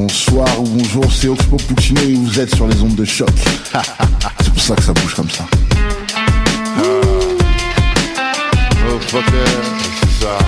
Bonsoir 0.00 0.46
ou 0.60 0.62
bonjour, 0.62 1.12
c'est 1.12 1.26
Oxpo 1.26 1.56
Puccino 1.56 2.00
et 2.02 2.14
vous 2.14 2.38
êtes 2.38 2.54
sur 2.54 2.68
les 2.68 2.80
ondes 2.82 2.94
de 2.94 3.04
choc. 3.04 3.28
c'est 4.40 4.52
pour 4.52 4.62
ça 4.62 4.76
que 4.76 4.82
ça 4.82 4.92
bouge 4.92 5.12
comme 5.12 5.28
ça. 5.28 5.44
Oh, 8.86 9.00
c'est 9.10 10.24
ça. 10.24 10.38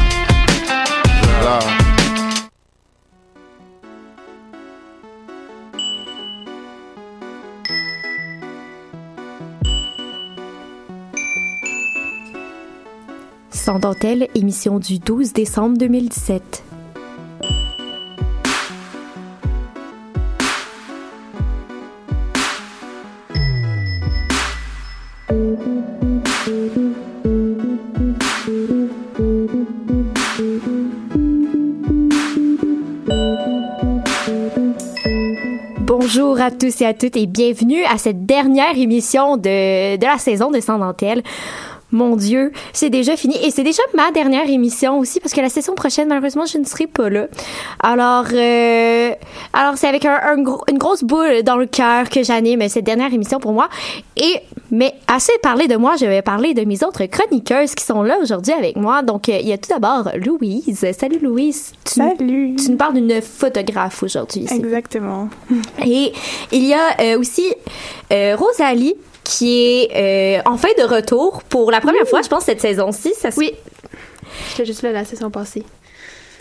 Sans 13.50 13.80
dentelle, 13.80 14.28
émission 14.36 14.78
du 14.78 15.00
12 15.00 15.32
décembre 15.32 15.76
2017. 15.76 16.69
Bonjour 36.40 36.54
à 36.54 36.58
tous 36.58 36.80
et 36.80 36.86
à 36.86 36.94
toutes 36.94 37.18
et 37.18 37.26
bienvenue 37.26 37.84
à 37.84 37.98
cette 37.98 38.24
dernière 38.24 38.74
émission 38.74 39.36
de, 39.36 39.98
de 39.98 40.06
la 40.06 40.16
saison 40.16 40.50
de 40.50 40.58
Sans 40.58 40.78
dentelle. 40.78 41.22
Mon 41.92 42.14
Dieu, 42.16 42.52
c'est 42.72 42.90
déjà 42.90 43.16
fini 43.16 43.36
et 43.44 43.50
c'est 43.50 43.62
déjà 43.64 43.82
ma 43.94 44.10
dernière 44.12 44.48
émission 44.48 44.98
aussi 44.98 45.18
parce 45.20 45.32
que 45.34 45.40
la 45.40 45.48
saison 45.48 45.74
prochaine 45.74 46.08
malheureusement 46.08 46.46
je 46.46 46.58
ne 46.58 46.64
serai 46.64 46.86
pas 46.86 47.08
là. 47.10 47.26
Alors, 47.82 48.26
euh, 48.32 49.10
alors 49.52 49.76
c'est 49.76 49.88
avec 49.88 50.04
un, 50.04 50.18
un 50.22 50.40
gros- 50.42 50.64
une 50.70 50.78
grosse 50.78 51.02
boule 51.02 51.42
dans 51.42 51.56
le 51.56 51.66
cœur 51.66 52.08
que 52.08 52.22
j'anime 52.22 52.68
cette 52.68 52.84
dernière 52.84 53.12
émission 53.12 53.40
pour 53.40 53.52
moi. 53.52 53.68
Et 54.16 54.36
mais 54.72 54.94
assez 55.08 55.32
parlé 55.42 55.66
de 55.66 55.74
moi, 55.76 55.96
je 56.00 56.06
vais 56.06 56.22
parler 56.22 56.54
de 56.54 56.64
mes 56.64 56.84
autres 56.84 57.04
chroniqueuses 57.06 57.74
qui 57.74 57.84
sont 57.84 58.02
là 58.02 58.18
aujourd'hui 58.22 58.52
avec 58.52 58.76
moi. 58.76 59.02
Donc 59.02 59.28
euh, 59.28 59.38
il 59.40 59.48
y 59.48 59.52
a 59.52 59.58
tout 59.58 59.70
d'abord 59.70 60.10
Louise. 60.14 60.86
Salut 60.96 61.18
Louise. 61.20 61.72
Tu, 61.84 61.94
Salut. 61.94 62.54
Tu 62.56 62.70
nous 62.70 62.76
parles 62.76 62.94
d'une 62.94 63.20
photographe 63.20 64.02
aujourd'hui. 64.04 64.46
Exactement. 64.50 65.28
Et 65.84 66.12
il 66.52 66.64
y 66.66 66.72
a 66.74 67.00
euh, 67.00 67.18
aussi 67.18 67.52
Rosalie 68.10 68.94
qui 69.30 69.62
est 69.62 70.40
euh, 70.44 70.50
en 70.50 70.56
fin 70.56 70.70
de 70.76 70.82
retour 70.82 71.42
pour 71.44 71.70
la 71.70 71.80
première 71.80 72.06
fois, 72.06 72.20
je 72.22 72.28
pense, 72.28 72.44
cette 72.44 72.60
saison-ci. 72.60 73.14
Ça 73.14 73.28
Oui. 73.36 73.54
J'étais 74.50 74.66
juste 74.66 74.82
là 74.82 74.92
la 74.92 75.04
saison 75.04 75.30
passée. 75.30 75.64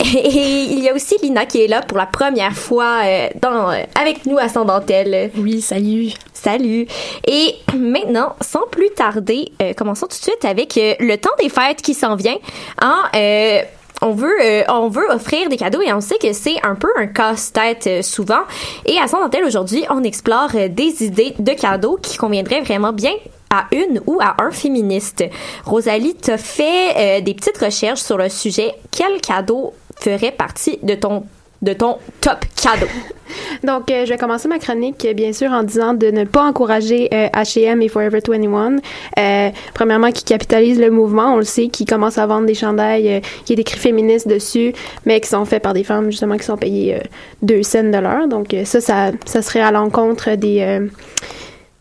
Et 0.00 0.64
il 0.70 0.80
y 0.80 0.88
a 0.88 0.94
aussi 0.94 1.14
Lina 1.22 1.46
qui 1.46 1.62
est 1.62 1.68
là 1.68 1.82
pour 1.82 1.98
la 1.98 2.06
première 2.06 2.54
fois 2.54 3.02
euh, 3.04 3.28
dans, 3.40 3.70
euh, 3.70 3.82
avec 4.00 4.26
nous 4.26 4.38
à 4.38 4.48
Sans 4.48 4.64
Dentelle. 4.64 5.30
Oui, 5.36 5.60
salut. 5.60 6.12
Salut! 6.42 6.86
Et 7.26 7.54
maintenant, 7.76 8.34
sans 8.40 8.66
plus 8.70 8.88
tarder, 8.96 9.52
euh, 9.60 9.74
commençons 9.74 10.06
tout 10.06 10.16
de 10.16 10.22
suite 10.22 10.44
avec 10.46 10.74
euh, 10.78 10.94
le 10.98 11.16
temps 11.16 11.30
des 11.38 11.50
fêtes 11.50 11.82
qui 11.82 11.92
s'en 11.92 12.16
vient. 12.16 12.38
Hein, 12.80 13.02
euh, 13.14 13.60
on 14.00 14.12
veut, 14.12 14.40
euh, 14.42 14.62
on 14.68 14.88
veut 14.88 15.08
offrir 15.10 15.48
des 15.48 15.56
cadeaux 15.56 15.82
et 15.82 15.92
on 15.92 16.00
sait 16.00 16.18
que 16.18 16.32
c'est 16.32 16.56
un 16.64 16.74
peu 16.74 16.88
un 16.96 17.06
casse-tête 17.06 17.86
euh, 17.86 18.02
souvent. 18.02 18.40
Et 18.86 18.98
à 18.98 19.06
Sans 19.08 19.20
Dentelle 19.20 19.44
aujourd'hui, 19.44 19.84
on 19.90 20.02
explore 20.02 20.50
euh, 20.54 20.68
des 20.68 21.04
idées 21.04 21.34
de 21.38 21.52
cadeaux 21.52 21.98
qui 22.00 22.16
conviendraient 22.16 22.62
vraiment 22.62 22.92
bien 22.92 23.12
à 23.50 23.66
une 23.72 24.00
ou 24.06 24.18
à 24.20 24.36
un 24.42 24.50
féministe. 24.52 25.24
Rosalie, 25.64 26.14
t'as 26.14 26.36
fait 26.36 27.20
des 27.22 27.34
petites 27.34 27.58
recherches 27.58 28.00
sur 28.00 28.16
le 28.16 28.28
sujet. 28.28 28.72
Quel 28.92 29.20
cadeau 29.20 29.74
ferait 29.98 30.30
partie 30.30 30.78
de 30.84 30.94
ton 30.94 31.24
de 31.62 31.72
ton 31.72 31.98
top 32.20 32.44
cadeau? 32.60 32.86
Donc, 33.64 33.90
euh, 33.90 34.04
je 34.04 34.10
vais 34.10 34.18
commencer 34.18 34.48
ma 34.48 34.58
chronique, 34.58 35.06
bien 35.14 35.32
sûr, 35.32 35.50
en 35.52 35.62
disant 35.62 35.94
de 35.94 36.08
ne 36.08 36.24
pas 36.24 36.42
encourager 36.42 37.08
euh, 37.12 37.28
H&M 37.28 37.82
et 37.82 37.88
Forever 37.88 38.20
21. 38.26 38.76
Euh, 39.18 39.50
premièrement, 39.74 40.10
qui 40.10 40.24
capitalise 40.24 40.80
le 40.80 40.90
mouvement, 40.90 41.34
on 41.34 41.36
le 41.36 41.44
sait, 41.44 41.68
qui 41.68 41.84
commence 41.84 42.18
à 42.18 42.26
vendre 42.26 42.46
des 42.46 42.54
chandails 42.54 43.22
qui 43.44 43.52
est 43.52 43.58
écrit 43.58 43.78
féministe 43.78 44.28
dessus, 44.28 44.72
mais 45.04 45.20
qui 45.20 45.28
sont 45.28 45.44
faits 45.44 45.62
par 45.62 45.74
des 45.74 45.84
femmes, 45.84 46.10
justement, 46.10 46.36
qui 46.36 46.44
sont 46.44 46.56
payées 46.56 46.96
euh, 46.96 47.00
deux 47.42 47.62
cents 47.62 47.84
de 47.84 47.98
l'heure. 47.98 48.28
Donc, 48.28 48.54
ça, 48.64 48.80
ça, 48.80 49.12
ça 49.24 49.42
serait 49.42 49.60
à 49.60 49.70
l'encontre 49.70 50.34
des... 50.36 50.80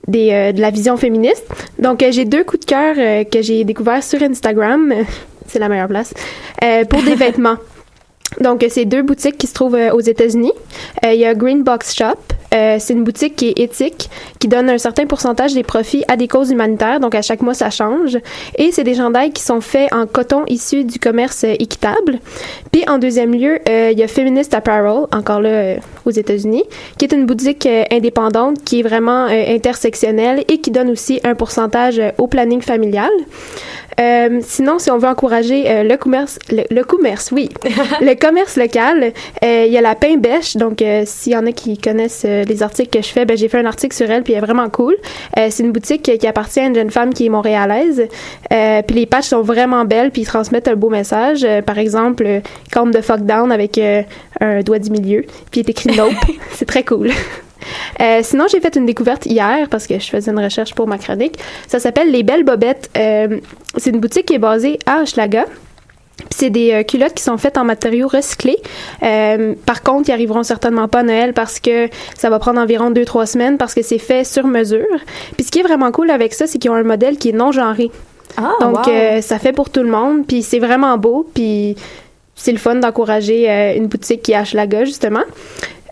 des, 0.07 0.53
de 0.53 0.61
la 0.61 0.69
vision 0.71 0.97
féministe. 0.97 1.45
Donc, 1.77 2.03
j'ai 2.09 2.25
deux 2.25 2.43
coups 2.43 2.65
de 2.65 2.65
cœur 2.65 2.95
que 3.31 3.41
j'ai 3.41 3.63
découverts 3.63 4.03
sur 4.03 4.21
Instagram. 4.21 4.93
C'est 5.47 5.59
la 5.59 5.67
meilleure 5.67 5.87
place. 5.87 6.13
pour 6.89 7.01
des 7.01 7.15
vêtements. 7.15 7.57
Donc, 8.39 8.63
euh, 8.63 8.67
c'est 8.69 8.85
deux 8.85 9.01
boutiques 9.01 9.37
qui 9.37 9.47
se 9.47 9.53
trouvent 9.53 9.75
euh, 9.75 9.91
aux 9.91 9.99
États-Unis. 9.99 10.53
Euh, 11.05 11.13
Il 11.13 11.19
y 11.19 11.25
a 11.25 11.33
Green 11.33 11.63
Box 11.63 11.95
Shop. 11.95 12.17
Euh, 12.53 12.77
c'est 12.79 12.93
une 12.93 13.03
boutique 13.03 13.35
qui 13.35 13.49
est 13.49 13.59
éthique, 13.59 14.09
qui 14.39 14.47
donne 14.47 14.69
un 14.69 14.77
certain 14.77 15.05
pourcentage 15.05 15.53
des 15.53 15.63
profits 15.63 16.03
à 16.07 16.17
des 16.17 16.27
causes 16.27 16.49
humanitaires. 16.51 16.99
Donc, 16.99 17.15
à 17.15 17.21
chaque 17.21 17.41
mois, 17.41 17.53
ça 17.53 17.69
change. 17.69 18.17
Et 18.57 18.71
c'est 18.71 18.83
des 18.83 18.95
chandails 18.95 19.31
qui 19.31 19.43
sont 19.43 19.61
faits 19.61 19.93
en 19.93 20.07
coton 20.07 20.43
issu 20.47 20.83
du 20.83 20.99
commerce 20.99 21.43
euh, 21.43 21.53
équitable. 21.59 22.19
Puis, 22.71 22.83
en 22.87 22.97
deuxième 22.97 23.33
lieu, 23.33 23.59
euh, 23.69 23.89
il 23.91 23.99
y 23.99 24.03
a 24.03 24.07
Feminist 24.07 24.53
Apparel, 24.53 25.05
encore 25.11 25.41
là 25.41 25.49
euh, 25.49 25.75
aux 26.05 26.11
États-Unis, 26.11 26.63
qui 26.97 27.05
est 27.05 27.13
une 27.13 27.25
boutique 27.25 27.67
indépendante 27.91 28.63
qui 28.63 28.79
est 28.79 28.83
vraiment 28.83 29.25
intersectionnelle 29.25 30.43
et 30.47 30.59
qui 30.59 30.71
donne 30.71 30.89
aussi 30.89 31.19
un 31.23 31.35
pourcentage 31.35 32.01
au 32.17 32.27
planning 32.27 32.61
familial. 32.61 33.09
Euh, 33.99 34.39
sinon, 34.41 34.79
si 34.79 34.89
on 34.91 34.97
veut 34.97 35.07
encourager 35.07 35.69
euh, 35.69 35.83
le 35.83 35.97
commerce, 35.97 36.39
le, 36.49 36.63
le 36.71 36.83
commerce, 36.83 37.31
oui, 37.31 37.49
le 38.01 38.13
commerce 38.15 38.55
local, 38.55 39.11
euh, 39.43 39.65
il 39.67 39.73
y 39.73 39.77
a 39.77 39.81
la 39.81 39.95
pain 39.95 40.15
bêche. 40.17 40.55
Donc, 40.55 40.83
s'il 41.05 41.33
y 41.33 41.35
en 41.35 41.45
a 41.45 41.51
qui 41.51 41.77
connaissent 41.77 42.25
les 42.47 42.63
articles 42.63 42.89
que 42.89 43.03
je 43.03 43.09
fais, 43.11 43.25
ben 43.25 43.37
j'ai 43.37 43.47
fait 43.47 43.59
un 43.59 43.65
article 43.65 43.95
sur 43.95 44.09
elle, 44.09 44.23
puis 44.23 44.33
elle 44.33 44.43
est 44.43 44.45
vraiment 44.45 44.69
cool. 44.69 44.95
Euh, 45.37 45.47
c'est 45.49 45.63
une 45.63 45.71
boutique 45.71 46.03
qui 46.03 46.27
appartient 46.27 46.59
à 46.59 46.65
une 46.65 46.75
jeune 46.75 46.91
femme 46.91 47.13
qui 47.13 47.25
est 47.25 47.29
montréalaise. 47.29 48.07
Euh, 48.51 48.81
puis 48.81 48.95
les 48.95 49.05
patchs 49.05 49.27
sont 49.27 49.41
vraiment 49.41 49.85
belles, 49.85 50.11
puis 50.11 50.23
ils 50.23 50.25
transmettent 50.25 50.67
un 50.67 50.75
beau 50.75 50.89
message. 50.89 51.43
Euh, 51.43 51.61
par 51.61 51.77
exemple, 51.77 52.23
euh, 52.25 52.39
Calm 52.71 52.91
the 52.91 53.01
fuck 53.01 53.21
down 53.21 53.51
avec 53.51 53.77
euh, 53.77 54.03
un 54.39 54.61
doigt 54.61 54.79
du 54.79 54.91
milieu, 54.91 55.25
puis 55.51 55.61
il 55.61 55.67
est 55.67 55.69
écrit 55.69 55.95
Nope. 55.95 56.13
c'est 56.51 56.65
très 56.65 56.83
cool. 56.83 57.11
Euh, 58.01 58.21
sinon, 58.23 58.45
j'ai 58.49 58.59
fait 58.59 58.75
une 58.75 58.85
découverte 58.85 59.25
hier 59.25 59.67
parce 59.69 59.87
que 59.87 59.99
je 59.99 60.09
faisais 60.09 60.31
une 60.31 60.39
recherche 60.39 60.73
pour 60.73 60.87
ma 60.87 60.97
chronique. 60.97 61.37
Ça 61.67 61.79
s'appelle 61.79 62.11
Les 62.11 62.23
Belles 62.23 62.43
Bobettes. 62.43 62.89
Euh, 62.97 63.39
c'est 63.77 63.89
une 63.89 63.99
boutique 63.99 64.25
qui 64.25 64.35
est 64.35 64.39
basée 64.39 64.79
à 64.85 65.01
Hochelaga. 65.01 65.45
Puis 66.19 66.37
c'est 66.37 66.49
des 66.49 66.71
euh, 66.73 66.83
culottes 66.83 67.13
qui 67.13 67.23
sont 67.23 67.37
faites 67.37 67.57
en 67.57 67.63
matériaux 67.63 68.07
recyclés. 68.07 68.57
Euh, 69.03 69.55
par 69.65 69.83
contre, 69.83 70.09
ils 70.09 70.11
arriveront 70.11 70.43
certainement 70.43 70.87
pas 70.87 70.99
à 70.99 71.03
Noël 71.03 71.33
parce 71.33 71.59
que 71.59 71.89
ça 72.15 72.29
va 72.29 72.39
prendre 72.39 72.59
environ 72.59 72.91
2-3 72.91 73.25
semaines 73.25 73.57
parce 73.57 73.73
que 73.73 73.81
c'est 73.81 73.97
fait 73.97 74.23
sur 74.23 74.47
mesure. 74.47 74.85
Puis 75.37 75.45
ce 75.45 75.51
qui 75.51 75.59
est 75.59 75.63
vraiment 75.63 75.91
cool 75.91 76.11
avec 76.11 76.33
ça, 76.33 76.47
c'est 76.47 76.57
qu'ils 76.59 76.71
ont 76.71 76.75
un 76.75 76.83
modèle 76.83 77.17
qui 77.17 77.29
est 77.29 77.33
non 77.33 77.51
genré. 77.51 77.91
Ah, 78.37 78.51
Donc, 78.61 78.85
wow. 78.85 78.91
euh, 78.93 79.21
ça 79.21 79.39
fait 79.39 79.53
pour 79.53 79.69
tout 79.69 79.81
le 79.81 79.89
monde. 79.89 80.25
Puis 80.27 80.43
c'est 80.43 80.59
vraiment 80.59 80.97
beau. 80.97 81.27
Puis 81.33 81.75
c'est 82.35 82.51
le 82.51 82.57
fun 82.57 82.75
d'encourager 82.75 83.75
une 83.75 83.87
boutique 83.87 84.21
qui 84.21 84.31
est 84.31 84.35
à 84.35 84.41
Hochelaga, 84.41 84.85
justement. 84.85 85.23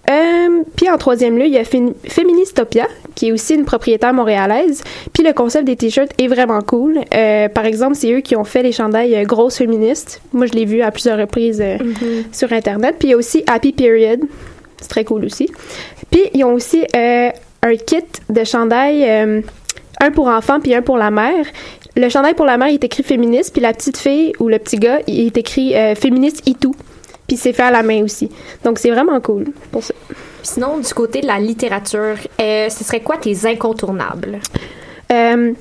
Euh, 0.10 0.64
puis 0.76 0.90
en 0.90 0.98
troisième 0.98 1.38
lieu, 1.38 1.46
il 1.48 1.52
y 1.54 1.58
a 1.58 1.64
Fé- 1.66 1.94
Féministopia, 2.06 2.88
qui 3.14 3.28
est 3.28 3.32
aussi 3.34 3.56
une 3.56 3.66
propriétaire 3.66 4.14
montréalaise. 4.14 4.84
Puis 5.14 5.24
le 5.24 5.34
concept 5.34 5.66
des 5.66 5.76
t-shirts 5.76 6.12
est 6.18 6.28
vraiment 6.28 6.62
cool. 6.62 7.00
Euh, 7.14 7.50
par 7.50 7.66
exemple, 7.66 7.96
c'est 7.96 8.12
eux 8.14 8.22
qui 8.22 8.36
ont 8.36 8.46
fait 8.46 8.64
les 8.64 8.72
chandails 8.72 9.16
euh, 9.16 9.24
grosses 9.24 9.58
féministes. 9.58 10.22
Moi, 10.32 10.46
je 10.46 10.54
l'ai 10.54 10.64
vu 10.66 10.82
à 10.82 10.92
plusieurs 10.92 11.18
reprises 11.18 11.62
euh, 11.62 11.78
sur 12.32 12.54
Internet. 12.54 12.96
Puis 13.00 13.10
il 13.10 13.12
y 13.12 13.14
a 13.16 13.18
aussi 13.18 13.44
Happy 13.48 13.74
Period. 13.74 14.22
C'est 14.80 14.88
très 14.90 15.04
cool 15.04 15.26
aussi. 15.26 15.50
Puis 16.12 16.22
ils 16.34 16.44
ont 16.46 16.54
aussi 16.54 16.84
un 16.94 17.76
kit 17.76 17.98
de 18.30 18.44
chandails, 18.44 19.04
un 20.00 20.12
pour 20.12 20.28
enfants 20.28 20.60
puis 20.60 20.74
un 20.76 20.82
pour 20.84 20.98
la 20.98 21.10
mère. 21.12 21.46
Le 21.96 22.08
chandail 22.10 22.36
pour 22.36 22.46
la 22.46 22.58
mère, 22.58 22.68
il 22.70 22.76
est 22.76 22.84
écrit 22.84 23.02
féministe, 23.02 23.54
puis 23.54 23.62
la 23.62 23.74
petite 23.74 23.98
fille 23.98 24.34
ou 24.40 24.48
le 24.50 24.60
petit 24.60 24.78
gars, 24.78 25.00
il 25.08 25.26
est 25.26 25.38
écrit 25.38 25.74
féministe 25.96 26.44
et 26.48 26.54
tout. 26.54 26.76
Puis 27.28 27.38
c'est 27.38 27.54
fait 27.54 27.64
à 27.64 27.72
la 27.72 27.84
main 27.84 28.04
aussi. 28.04 28.30
Donc 28.64 28.80
c'est 28.80 28.90
vraiment 28.90 29.20
cool 29.20 29.46
pour 29.72 29.84
ça. 29.84 29.94
Sinon, 30.44 30.78
du 30.78 30.94
côté 30.94 31.22
de 31.22 31.28
la 31.28 31.40
littérature, 31.40 32.16
euh, 32.40 32.70
ce 32.70 32.84
serait 32.84 33.02
quoi 33.02 33.18
tes 33.18 33.46
incontournables? 33.46 34.40
Euh, 35.12 35.52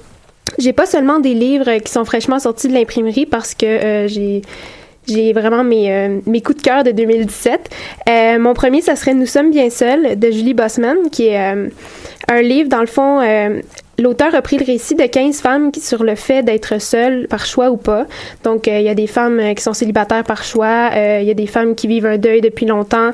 j'ai 0.58 0.72
pas 0.72 0.86
seulement 0.86 1.18
des 1.18 1.34
livres 1.34 1.78
qui 1.78 1.92
sont 1.92 2.04
fraîchement 2.04 2.38
sortis 2.38 2.68
de 2.68 2.74
l'imprimerie 2.74 3.26
parce 3.26 3.54
que 3.54 3.66
euh, 3.66 4.08
j'ai 4.08 4.42
j'ai 5.08 5.32
vraiment 5.32 5.64
mes, 5.64 5.92
euh, 5.92 6.20
mes 6.26 6.42
coups 6.42 6.58
de 6.58 6.62
cœur 6.62 6.84
de 6.84 6.90
2017. 6.90 7.70
Euh, 8.08 8.38
mon 8.38 8.54
premier, 8.54 8.80
ça 8.80 8.96
serait 8.96 9.14
Nous 9.14 9.26
sommes 9.26 9.50
bien 9.50 9.70
seuls 9.70 10.18
de 10.18 10.30
Julie 10.30 10.54
Bossman, 10.54 11.10
qui 11.10 11.28
est 11.28 11.40
euh, 11.40 11.68
un 12.28 12.42
livre, 12.42 12.68
dans 12.68 12.80
le 12.80 12.86
fond, 12.86 13.20
L'auteur 13.98 14.34
a 14.34 14.42
pris 14.42 14.58
le 14.58 14.64
récit 14.64 14.94
de 14.94 15.04
15 15.04 15.40
femmes 15.40 15.70
sur 15.74 16.04
le 16.04 16.14
fait 16.16 16.42
d'être 16.42 16.80
seules 16.80 17.26
par 17.28 17.46
choix 17.46 17.70
ou 17.70 17.78
pas. 17.78 18.06
Donc, 18.44 18.68
euh, 18.68 18.78
il 18.78 18.84
y 18.84 18.90
a 18.90 18.94
des 18.94 19.06
femmes 19.06 19.40
euh, 19.40 19.54
qui 19.54 19.62
sont 19.62 19.72
célibataires 19.72 20.24
par 20.24 20.42
choix, 20.44 20.90
euh, 20.94 21.20
il 21.22 21.26
y 21.26 21.30
a 21.30 21.34
des 21.34 21.46
femmes 21.46 21.74
qui 21.74 21.86
vivent 21.86 22.04
un 22.04 22.18
deuil 22.18 22.40
depuis 22.40 22.66
longtemps. 22.66 23.12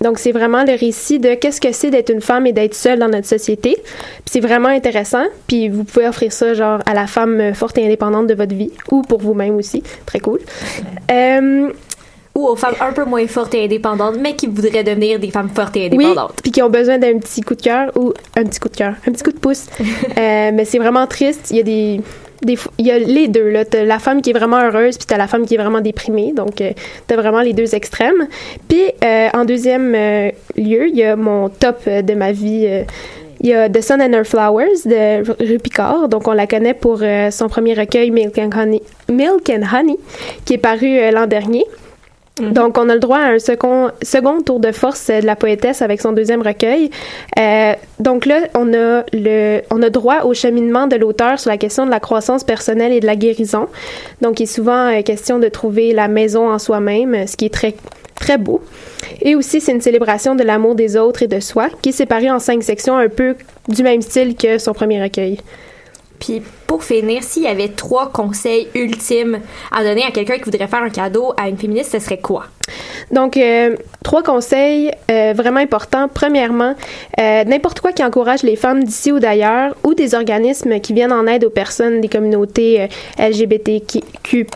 Donc, 0.00 0.18
c'est 0.18 0.32
vraiment 0.32 0.64
le 0.64 0.78
récit 0.78 1.20
de 1.20 1.34
qu'est-ce 1.34 1.60
que 1.60 1.72
c'est 1.72 1.90
d'être 1.90 2.10
une 2.10 2.20
femme 2.20 2.46
et 2.46 2.52
d'être 2.52 2.74
seule 2.74 2.98
dans 2.98 3.08
notre 3.08 3.26
société. 3.26 3.76
C'est 4.26 4.40
vraiment 4.40 4.68
intéressant. 4.68 5.24
Puis 5.46 5.68
vous 5.68 5.84
pouvez 5.84 6.08
offrir 6.08 6.32
ça, 6.32 6.52
genre, 6.54 6.80
à 6.84 6.94
la 6.94 7.06
femme 7.06 7.54
forte 7.54 7.78
et 7.78 7.84
indépendante 7.84 8.26
de 8.26 8.34
votre 8.34 8.54
vie 8.54 8.72
ou 8.90 9.02
pour 9.02 9.20
vous-même 9.20 9.56
aussi. 9.56 9.82
Très 10.04 10.18
cool. 10.20 10.40
Ou 12.40 12.46
aux 12.48 12.56
femmes 12.56 12.74
un 12.80 12.92
peu 12.92 13.04
moins 13.04 13.26
fortes 13.26 13.54
et 13.54 13.64
indépendantes, 13.64 14.16
mais 14.20 14.34
qui 14.34 14.46
voudraient 14.46 14.84
devenir 14.84 15.18
des 15.18 15.30
femmes 15.30 15.50
fortes 15.54 15.76
et 15.76 15.90
Oui, 15.92 16.04
indépendantes. 16.04 16.32
puis 16.42 16.52
qui 16.52 16.62
ont 16.62 16.70
besoin 16.70 16.98
d'un 16.98 17.18
petit 17.18 17.40
coup 17.42 17.54
de 17.54 17.62
cœur 17.62 17.90
ou 17.96 18.12
un 18.36 18.44
petit 18.44 18.58
coup 18.60 18.68
de 18.68 18.76
cœur, 18.76 18.94
un 19.06 19.12
petit 19.12 19.22
coup 19.22 19.32
de 19.32 19.38
pouce. 19.38 19.66
Euh, 20.18 20.50
mais 20.54 20.64
c'est 20.64 20.78
vraiment 20.78 21.06
triste. 21.06 21.48
Il 21.50 21.56
y 21.56 21.60
a 21.60 21.62
des, 21.62 22.00
il 22.78 22.86
y 22.86 22.90
a 22.90 22.98
les 22.98 23.28
deux 23.28 23.48
là. 23.50 23.64
T'as 23.64 23.84
la 23.84 23.98
femme 23.98 24.22
qui 24.22 24.30
est 24.30 24.32
vraiment 24.32 24.58
heureuse, 24.60 24.96
puis 24.96 25.06
t'as 25.06 25.16
la 25.18 25.26
femme 25.26 25.44
qui 25.46 25.54
est 25.54 25.58
vraiment 25.58 25.80
déprimée. 25.80 26.32
Donc 26.34 26.60
euh, 26.60 26.70
t'as 27.06 27.16
vraiment 27.16 27.40
les 27.42 27.52
deux 27.52 27.74
extrêmes. 27.74 28.26
Puis 28.68 28.82
euh, 29.04 29.28
en 29.34 29.44
deuxième 29.44 29.94
euh, 29.94 30.30
lieu, 30.56 30.88
il 30.88 30.96
y 30.96 31.02
a 31.04 31.16
mon 31.16 31.48
top 31.48 31.86
de 31.88 32.14
ma 32.14 32.32
vie. 32.32 32.66
il 33.42 33.46
y 33.48 33.52
a 33.54 33.68
The 33.70 33.80
Sun 33.80 34.00
and 34.02 34.12
Her 34.12 34.24
Flowers 34.24 34.80
de 34.84 35.26
Ru- 35.26 35.36
Ruth 35.48 35.62
Picard. 35.62 36.08
Donc, 36.08 36.28
on 36.28 36.32
la 36.32 36.46
connaît 36.46 36.74
pour 36.74 36.98
son 37.30 37.48
premier 37.48 37.74
recueil 37.74 38.10
Milk 38.10 38.36
and 38.38 38.50
Honey, 38.54 38.82
Milk 39.08 39.48
and 39.50 39.62
Honey 39.74 39.96
qui 40.44 40.54
est 40.54 40.58
paru 40.58 40.98
l'an 41.12 41.26
dernier. 41.26 41.64
Donc, 42.40 42.78
on 42.78 42.88
a 42.88 42.94
le 42.94 43.00
droit 43.00 43.18
à 43.18 43.32
un 43.32 43.38
second, 43.38 43.90
second 44.02 44.40
tour 44.42 44.60
de 44.60 44.72
force 44.72 45.10
euh, 45.10 45.20
de 45.20 45.26
la 45.26 45.36
poétesse 45.36 45.82
avec 45.82 46.00
son 46.00 46.12
deuxième 46.12 46.42
recueil. 46.42 46.90
Euh, 47.38 47.74
donc 47.98 48.26
là, 48.26 48.40
on 48.54 48.72
a 48.72 49.04
le, 49.12 49.60
on 49.70 49.82
a 49.82 49.90
droit 49.90 50.22
au 50.24 50.34
cheminement 50.34 50.86
de 50.86 50.96
l'auteur 50.96 51.38
sur 51.38 51.50
la 51.50 51.58
question 51.58 51.84
de 51.84 51.90
la 51.90 52.00
croissance 52.00 52.44
personnelle 52.44 52.92
et 52.92 53.00
de 53.00 53.06
la 53.06 53.16
guérison. 53.16 53.68
Donc, 54.20 54.40
il 54.40 54.44
est 54.44 54.46
souvent 54.46 54.88
euh, 54.88 55.02
question 55.02 55.38
de 55.38 55.48
trouver 55.48 55.92
la 55.92 56.08
maison 56.08 56.50
en 56.50 56.58
soi-même, 56.58 57.14
euh, 57.14 57.26
ce 57.26 57.36
qui 57.36 57.46
est 57.46 57.54
très, 57.54 57.74
très 58.14 58.38
beau. 58.38 58.62
Et 59.22 59.34
aussi, 59.34 59.60
c'est 59.60 59.72
une 59.72 59.80
célébration 59.80 60.34
de 60.34 60.42
l'amour 60.42 60.74
des 60.74 60.96
autres 60.96 61.22
et 61.22 61.28
de 61.28 61.40
soi, 61.40 61.68
qui 61.82 61.90
est 61.90 61.92
séparée 61.92 62.30
en 62.30 62.38
cinq 62.38 62.62
sections, 62.62 62.96
un 62.96 63.08
peu 63.08 63.36
du 63.68 63.82
même 63.82 64.02
style 64.02 64.34
que 64.34 64.58
son 64.58 64.72
premier 64.72 65.02
recueil. 65.02 65.38
Puis 66.20 66.42
pour 66.66 66.84
finir, 66.84 67.22
s'il 67.24 67.42
y 67.42 67.48
avait 67.48 67.68
trois 67.68 68.10
conseils 68.12 68.68
ultimes 68.74 69.40
à 69.72 69.82
donner 69.82 70.04
à 70.04 70.12
quelqu'un 70.12 70.36
qui 70.36 70.44
voudrait 70.44 70.68
faire 70.68 70.82
un 70.82 70.90
cadeau 70.90 71.32
à 71.36 71.48
une 71.48 71.56
féministe, 71.56 71.90
ce 71.92 71.98
serait 71.98 72.18
quoi? 72.18 72.44
Donc, 73.10 73.36
euh, 73.36 73.76
trois 74.04 74.22
conseils 74.22 74.92
euh, 75.10 75.32
vraiment 75.34 75.60
importants. 75.60 76.08
Premièrement, 76.12 76.74
euh, 77.18 77.44
n'importe 77.44 77.80
quoi 77.80 77.92
qui 77.92 78.04
encourage 78.04 78.42
les 78.42 78.56
femmes 78.56 78.84
d'ici 78.84 79.10
ou 79.10 79.18
d'ailleurs, 79.18 79.74
ou 79.82 79.94
des 79.94 80.14
organismes 80.14 80.78
qui 80.80 80.92
viennent 80.92 81.12
en 81.12 81.26
aide 81.26 81.44
aux 81.44 81.50
personnes 81.50 82.00
des 82.00 82.08
communautés 82.08 82.88
LGBTQ+, 83.18 84.46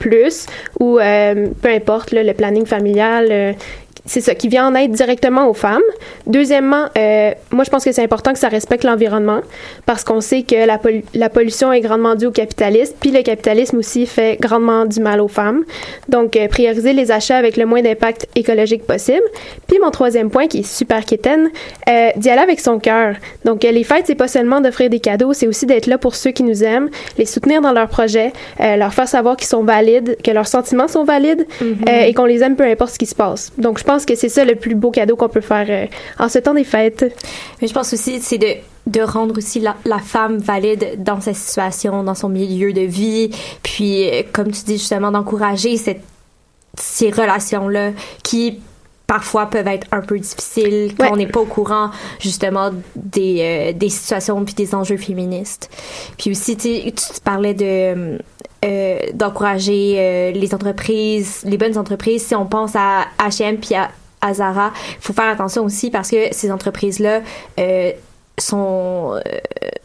ou 0.79 0.99
peu 0.99 1.69
importe, 1.69 2.13
le 2.13 2.33
planning 2.33 2.67
familial, 2.67 3.57
c'est 4.07 4.21
ça, 4.21 4.35
qui 4.35 4.49
vient 4.49 4.69
en 4.69 4.75
aide 4.75 4.93
directement 4.93 5.49
aux 5.49 5.55
femmes. 5.55 5.83
Deuxièmement, 6.27 6.87
euh, 6.99 7.33
moi, 7.51 7.65
je 7.65 7.71
pense 7.71 7.85
que 7.85 7.93
c'est 7.93 8.03
important 8.03 8.33
que 8.33 8.39
ça 8.39 8.49
respecte 8.49 8.85
l'environnement 8.85 9.41
parce 9.87 10.05
qu'on 10.05 10.21
sait 10.21 10.43
que 10.43 10.67
la, 10.67 10.77
pollu- 10.77 11.05
la 11.15 11.31
pollution 11.31 11.73
est 11.73 11.81
grandement 11.81 12.15
due 12.15 12.27
au 12.27 12.31
capitalisme, 12.31 12.95
puis 13.01 13.11
le 13.11 13.23
capitalisme 13.23 13.79
aussi 13.79 14.07
fait 14.07 14.39
grandement 14.41 14.85
du 14.85 15.01
mal 15.01 15.21
aux 15.21 15.29
femmes. 15.29 15.65
Donc, 16.09 16.37
euh, 16.37 16.49
prioriser 16.49 16.93
les 16.93 17.11
achats 17.11 17.37
avec 17.37 17.57
le 17.57 17.65
moins 17.65 17.81
d'impact 17.81 18.29
écologique 18.35 18.85
possible. 18.85 19.23
Puis 19.69 19.79
mon 19.83 19.91
troisième 19.91 20.31
point, 20.31 20.49
qui 20.49 20.59
est 20.59 20.63
super 20.67 21.05
quétaine, 21.05 21.51
euh, 21.89 22.11
d'y 22.17 22.29
aller 22.29 22.43
avec 22.43 22.61
son 22.61 22.79
cœur. 22.79 23.15
Donc, 23.45 23.65
euh, 23.65 23.71
les 23.71 23.85
fêtes, 23.85 24.05
c'est 24.07 24.15
pas 24.15 24.29
seulement 24.29 24.61
d'offrir 24.61 24.91
des 24.91 25.01
cadeaux, 25.01 25.33
c'est 25.33 25.47
aussi 25.47 25.65
d'être 25.65 25.87
là 25.87 25.97
pour 25.97 26.15
ceux 26.15 26.31
qui 26.33 26.43
nous 26.43 26.63
aiment, 26.63 26.91
les 27.17 27.27
soutenir 27.27 27.63
dans 27.63 27.73
leurs 27.73 27.89
projets, 27.89 28.33
euh, 28.61 28.77
leur 28.77 28.93
faire 28.93 29.09
savoir 29.09 29.37
qu'ils 29.37 29.49
sont 29.49 29.63
valides, 29.63 30.19
que 30.23 30.31
leurs 30.31 30.49
sentiments 30.49 30.89
sont 30.89 31.05
valides 31.05 31.47
euh, 31.63 32.03
et 32.07 32.13
qu'on 32.13 32.27
les 32.27 32.43
aime 32.43 32.57
peu 32.57 32.65
importe 32.65 32.93
ce 32.93 32.99
qui 32.99 33.07
se 33.07 33.15
passe. 33.15 33.53
Donc, 33.57 33.79
je 33.79 33.85
pense 33.85 33.94
que 34.05 34.15
c'est 34.15 34.29
ça 34.29 34.45
le 34.45 34.57
plus 34.57 34.75
beau 34.75 34.91
cadeau 34.91 35.17
qu'on 35.17 35.29
peut 35.29 35.41
faire 35.41 35.67
euh, 35.69 35.87
en 36.19 36.29
ce 36.29 36.39
temps 36.39 36.55
des 36.55 36.65
fêtes. 36.65 37.05
Mais 37.61 37.69
je 37.69 37.73
pense 37.73 37.93
aussi 37.93 38.21
c'est 38.21 38.39
de 38.39 38.55
de 38.87 39.01
rendre 39.01 39.39
aussi 39.39 39.61
la, 39.61 39.77
la 39.87 39.99
femme 39.99 40.37
valide 40.37 41.03
dans 41.03 41.19
sa 41.19 41.33
situation, 41.33 42.03
dans 42.03 42.15
son 42.15 42.29
milieu 42.29 42.75
de 42.75 42.83
vie, 42.83 43.31
puis 43.63 44.09
euh, 44.11 44.23
comme 44.31 44.51
tu 44.51 44.63
dis 44.65 44.77
justement 44.77 45.11
d'encourager 45.11 45.79
ces 45.79 47.11
relations 47.11 47.69
là 47.69 47.93
qui 48.23 48.61
parfois 49.07 49.47
peuvent 49.47 49.69
être 49.69 49.87
un 49.93 50.01
peu 50.01 50.19
difficiles 50.19 50.95
quand 50.99 51.05
Ouais. 51.05 51.11
on 51.13 51.17
n'est 51.17 51.27
pas 51.27 51.41
au 51.41 51.45
courant 51.47 51.91
justement 52.21 52.71
des, 52.97 53.39
euh, 53.41 53.73
des 53.73 53.91
situations 53.91 54.43
puis 54.45 54.55
des 54.55 54.75
enjeux 54.75 54.97
féministes. 54.97 55.69
Puis 56.19 56.31
aussi 56.31 56.57
tu, 56.57 56.91
tu 56.93 57.21
parlais 57.23 57.55
de 57.55 58.19
euh, 58.65 58.99
d'encourager 59.13 59.97
euh, 59.99 60.31
les 60.31 60.55
entreprises, 60.55 61.43
les 61.45 61.59
bonnes 61.59 61.77
entreprises. 61.77 62.25
Si 62.27 62.35
on 62.35 62.47
pense 62.47 62.73
à 62.77 63.05
H&M 63.19 63.59
puis 63.59 63.75
à, 63.75 63.91
à 64.23 64.33
Zara, 64.33 64.73
il 64.99 65.03
faut 65.03 65.13
faire 65.13 65.29
attention 65.29 65.65
aussi 65.65 65.91
parce 65.91 66.11
que 66.11 66.33
ces 66.33 66.51
entreprises-là 66.51 67.21
euh, 67.61 67.93
sont 68.39 69.13
euh, 69.15 69.21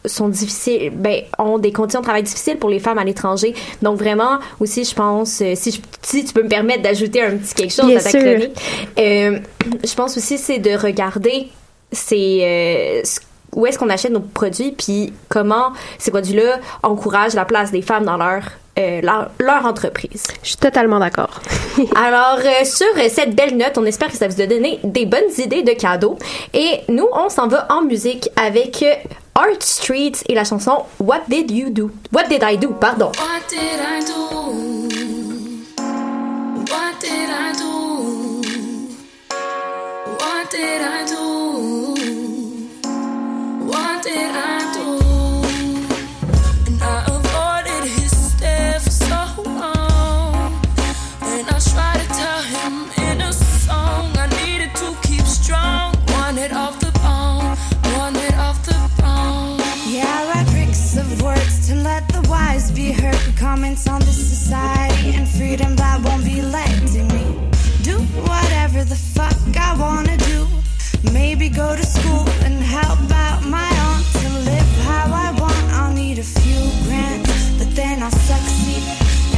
sont 0.06 0.28
difficiles 0.28 0.90
ben 0.92 1.22
ont 1.38 1.58
des 1.58 1.72
conditions 1.72 2.00
de 2.00 2.04
travail 2.04 2.22
difficiles 2.24 2.56
pour 2.56 2.68
les 2.70 2.80
femmes 2.80 2.98
à 2.98 3.04
l'étranger 3.04 3.54
donc 3.82 3.98
vraiment 3.98 4.38
aussi 4.58 4.84
je 4.84 4.94
pense 4.94 5.40
euh, 5.40 5.52
si 5.54 5.70
je- 5.70 5.80
si 6.02 6.24
tu 6.24 6.32
peux 6.32 6.42
me 6.42 6.48
permettre 6.48 6.82
d'ajouter 6.82 7.22
un 7.22 7.36
petit 7.36 7.54
quelque 7.54 7.72
chose 7.72 7.86
Bien 7.86 7.98
à 7.98 8.02
ta 8.02 8.10
sûr. 8.10 8.20
chronique 8.20 8.60
euh, 8.98 9.38
je 9.84 9.94
pense 9.94 10.16
aussi 10.16 10.36
c'est 10.38 10.58
de 10.58 10.70
regarder 10.76 11.48
c'est 11.92 13.02
ce- 13.04 13.20
où 13.54 13.66
est-ce 13.66 13.78
qu'on 13.78 13.90
achète 13.90 14.12
nos 14.12 14.20
produits 14.20 14.72
puis 14.72 15.12
comment 15.28 15.72
ces 15.98 16.10
produits-là 16.10 16.58
encouragent 16.82 17.34
la 17.34 17.44
place 17.44 17.70
des 17.70 17.82
femmes 17.82 18.04
dans 18.04 18.16
leur 18.16 18.42
euh, 18.78 19.00
leur, 19.02 19.30
leur 19.40 19.66
entreprise. 19.66 20.28
Je 20.42 20.48
suis 20.50 20.56
totalement 20.56 21.00
d'accord. 21.00 21.40
Alors, 21.96 22.38
euh, 22.38 22.64
sur 22.64 22.86
euh, 22.96 23.08
cette 23.08 23.34
belle 23.34 23.56
note, 23.56 23.76
on 23.76 23.84
espère 23.84 24.08
que 24.08 24.16
ça 24.16 24.28
vous 24.28 24.40
a 24.40 24.46
donné 24.46 24.78
des 24.84 25.06
bonnes 25.06 25.30
idées 25.38 25.62
de 25.62 25.72
cadeaux. 25.72 26.16
Et 26.54 26.80
nous, 26.88 27.06
on 27.12 27.28
s'en 27.28 27.48
va 27.48 27.66
en 27.68 27.82
musique 27.82 28.30
avec 28.36 28.84
Art 29.34 29.60
Street 29.60 30.12
et 30.28 30.34
la 30.34 30.44
chanson 30.44 30.84
What 31.00 31.22
Did 31.28 31.50
You 31.50 31.70
Do? 31.70 31.90
What 32.12 32.28
Did 32.28 32.44
I 32.48 32.56
Do? 32.56 32.68
Pardon. 32.80 33.06
What 33.06 33.48
did 33.50 33.58
I 33.80 34.00
do? 34.06 34.12
What 36.70 37.00
did 37.00 37.28
I 37.28 37.52
do? 37.58 38.42
What 40.06 40.50
did 40.50 40.80
I 40.80 41.04
do? 41.06 41.29
Comments 63.50 63.88
on 63.88 63.98
this 64.02 64.16
society 64.16 65.16
and 65.16 65.26
freedom 65.26 65.74
that 65.74 66.00
won't 66.04 66.24
be 66.24 66.40
letting 66.40 67.08
me 67.08 67.24
do 67.82 67.98
whatever 68.30 68.84
the 68.84 68.94
fuck 68.94 69.34
I 69.58 69.74
wanna 69.76 70.16
do. 70.18 70.46
Maybe 71.12 71.48
go 71.48 71.74
to 71.74 71.84
school 71.84 72.28
and 72.46 72.62
help 72.62 73.00
out 73.10 73.42
my 73.44 73.68
aunt 73.88 74.06
to 74.22 74.28
live 74.50 74.70
how 74.86 75.06
I 75.26 75.32
want. 75.40 75.64
I'll 75.78 75.92
need 75.92 76.20
a 76.20 76.22
few 76.22 76.62
grand, 76.86 77.26
but 77.58 77.74
then 77.74 78.04
I'll 78.04 78.18
succeed 78.30 78.84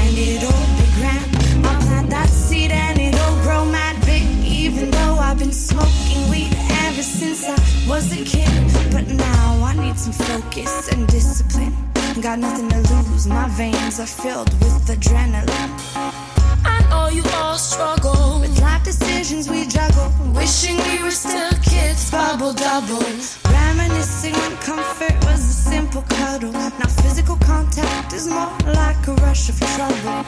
and 0.02 0.12
it'll 0.18 0.66
be 0.76 0.86
grand. 1.00 1.30
I'll 1.64 1.80
plant 1.80 2.10
that 2.10 2.28
seed 2.28 2.70
and 2.70 2.98
it'll 3.00 3.36
grow 3.44 3.64
mad 3.64 3.96
big. 4.04 4.24
Even 4.44 4.90
though 4.90 5.16
I've 5.26 5.38
been 5.38 5.56
smoking 5.68 6.20
weed 6.28 6.52
ever 6.84 7.02
since 7.02 7.48
I 7.48 7.56
was 7.88 8.12
a 8.12 8.22
kid, 8.22 8.52
but 8.92 9.08
now 9.08 9.64
I 9.64 9.72
need 9.72 9.98
some 9.98 10.12
focus 10.12 10.92
and 10.92 11.08
discipline. 11.08 11.72
Got 12.20 12.40
nothing 12.40 12.68
to 12.68 12.76
lose, 12.94 13.26
my 13.26 13.48
veins 13.48 13.98
are 13.98 14.06
filled 14.06 14.52
with 14.60 14.86
adrenaline. 14.86 15.72
I 16.64 16.86
know 16.90 17.08
you 17.08 17.24
all 17.34 17.56
struggle 17.56 18.38
With 18.40 18.60
life 18.60 18.84
decisions 18.84 19.48
we 19.48 19.66
juggle, 19.66 20.12
Wishing 20.34 20.76
we 20.76 21.02
were 21.02 21.10
still 21.10 21.50
kids, 21.62 22.10
bubble 22.10 22.52
double. 22.52 23.02
reminiscing 23.50 24.34
when 24.34 24.56
comfort 24.58 25.14
was 25.24 25.40
a 25.40 25.70
simple 25.70 26.02
cuddle. 26.02 26.52
Now 26.52 26.86
physical 27.02 27.36
contact 27.36 28.12
is 28.12 28.28
more 28.28 28.52
like 28.66 29.08
a 29.08 29.14
rush 29.24 29.48
of 29.48 29.58
trouble. 29.58 30.22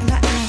And 0.00 0.10
I 0.10 0.20
ask 0.40 0.45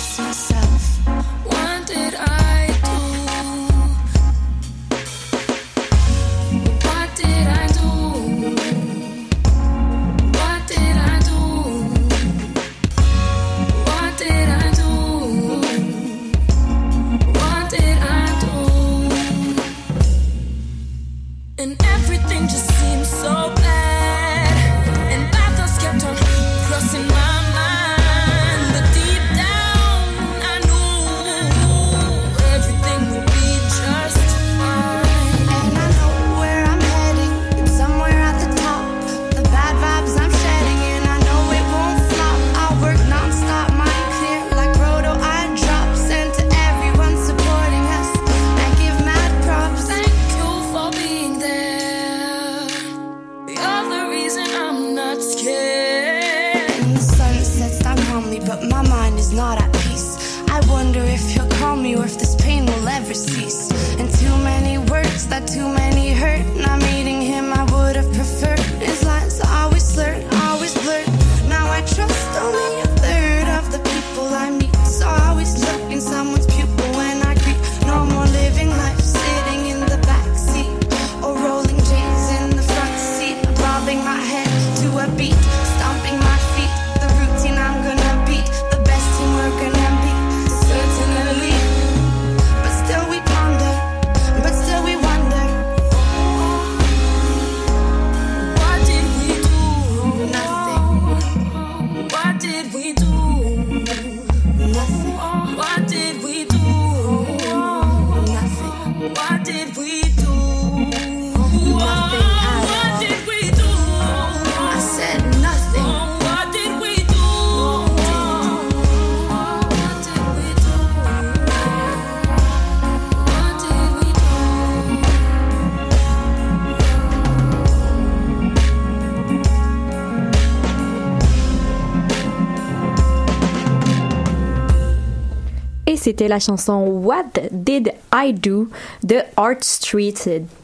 c'était 136.08 136.30
la 136.30 136.40
chanson 136.40 136.86
What 136.88 137.50
Did 137.52 137.92
I 138.16 138.32
Do 138.32 138.70
de 139.04 139.18
Art 139.36 139.58
Street, 139.60 140.14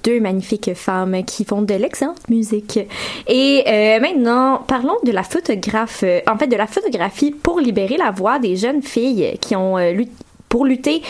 deux 0.06 0.22
magnifiques 0.22 0.74
femmes 0.74 1.22
qui 1.26 1.44
font 1.44 1.62
de 1.62 1.74
l'excellente 1.74 2.30
musique. 2.30 2.80
Et 3.28 3.66
euh, 3.68 4.00
maintenant, 4.00 4.64
parlons 4.66 4.96
de 5.04 5.12
la 5.12 5.24
photographe, 5.24 6.00
euh, 6.04 6.22
en 6.30 6.38
fait 6.38 6.48
de 6.48 6.56
la 6.56 6.66
photographie 6.66 7.32
pour 7.32 7.60
libérer 7.60 7.98
la 7.98 8.12
voix 8.12 8.40
des 8.40 8.56
jeunes 8.56 8.82
filles 8.82 9.38
qui 9.42 9.54
ont 9.58 9.78
euh, 9.78 9.92
lutté 9.92 10.14
pour 10.48 10.66
lutter 10.66 11.02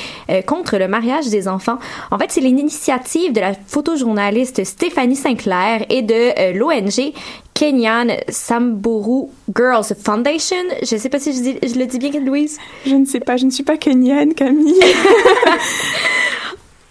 contre 0.48 0.78
le 0.78 0.88
mariage 0.88 1.28
des 1.28 1.50
enfants. 1.50 1.78
En 2.12 2.18
fait, 2.18 2.32
c'est 2.32 2.40
l'initiative 2.40 3.34
de 3.34 3.42
la 3.42 3.52
photojournaliste 3.54 4.64
Stéphanie 4.64 5.18
Sinclair 5.18 5.86
et 5.90 6.02
de 6.02 6.58
l'ONG 6.58 7.12
Kenyan 7.54 8.08
Samburu 8.30 9.28
Girls 9.56 9.94
Foundation. 10.04 10.56
Je 10.82 10.98
sais 10.98 11.10
pas 11.10 11.20
si 11.20 11.34
je, 11.34 11.40
dis- 11.42 11.60
je 11.62 11.78
le 11.80 11.86
dis 11.86 12.00
bien, 12.00 12.12
Louise. 12.20 12.58
Je 12.86 12.96
ne 12.96 13.06
sais 13.06 13.20
pas, 13.20 13.38
je 13.38 13.46
ne 13.46 13.52
suis 13.52 13.64
pas 13.64 13.78
kenyane, 13.78 14.34
Camille. 14.34 14.74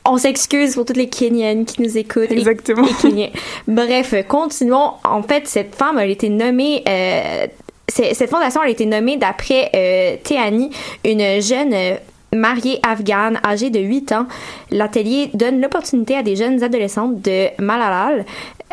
On 0.04 0.16
s'excuse 0.18 0.74
pour 0.74 0.84
toutes 0.84 0.96
les 0.96 1.08
Kenyanes 1.08 1.64
qui 1.64 1.80
nous 1.80 1.96
écoutent. 1.96 2.30
et- 2.32 2.38
Exactement. 2.38 2.84
et 2.86 2.92
Kenyans. 3.00 3.30
Bref, 3.68 4.14
continuons. 4.26 4.92
En 5.04 5.22
fait, 5.22 5.46
cette 5.46 5.74
femme, 5.76 5.96
elle 5.98 6.08
a 6.08 6.12
été 6.12 6.28
nommée... 6.28 6.82
euh, 6.88 7.46
cette 7.88 8.30
fondation 8.30 8.62
elle 8.62 8.68
a 8.68 8.72
été 8.72 8.86
nommée 8.86 9.16
d'après 9.18 9.70
euh, 9.74 10.16
Théani, 10.24 10.70
une 11.04 11.42
jeune 11.42 11.74
euh, 11.74 11.94
mariée 12.34 12.80
afghane 12.82 13.40
âgée 13.44 13.70
de 13.70 13.80
8 13.80 14.12
ans. 14.12 14.26
L'atelier 14.70 15.30
donne 15.34 15.60
l'opportunité 15.60 16.16
à 16.16 16.22
des 16.22 16.36
jeunes 16.36 16.62
adolescentes 16.62 17.20
de 17.20 17.48
Malala 17.60 18.24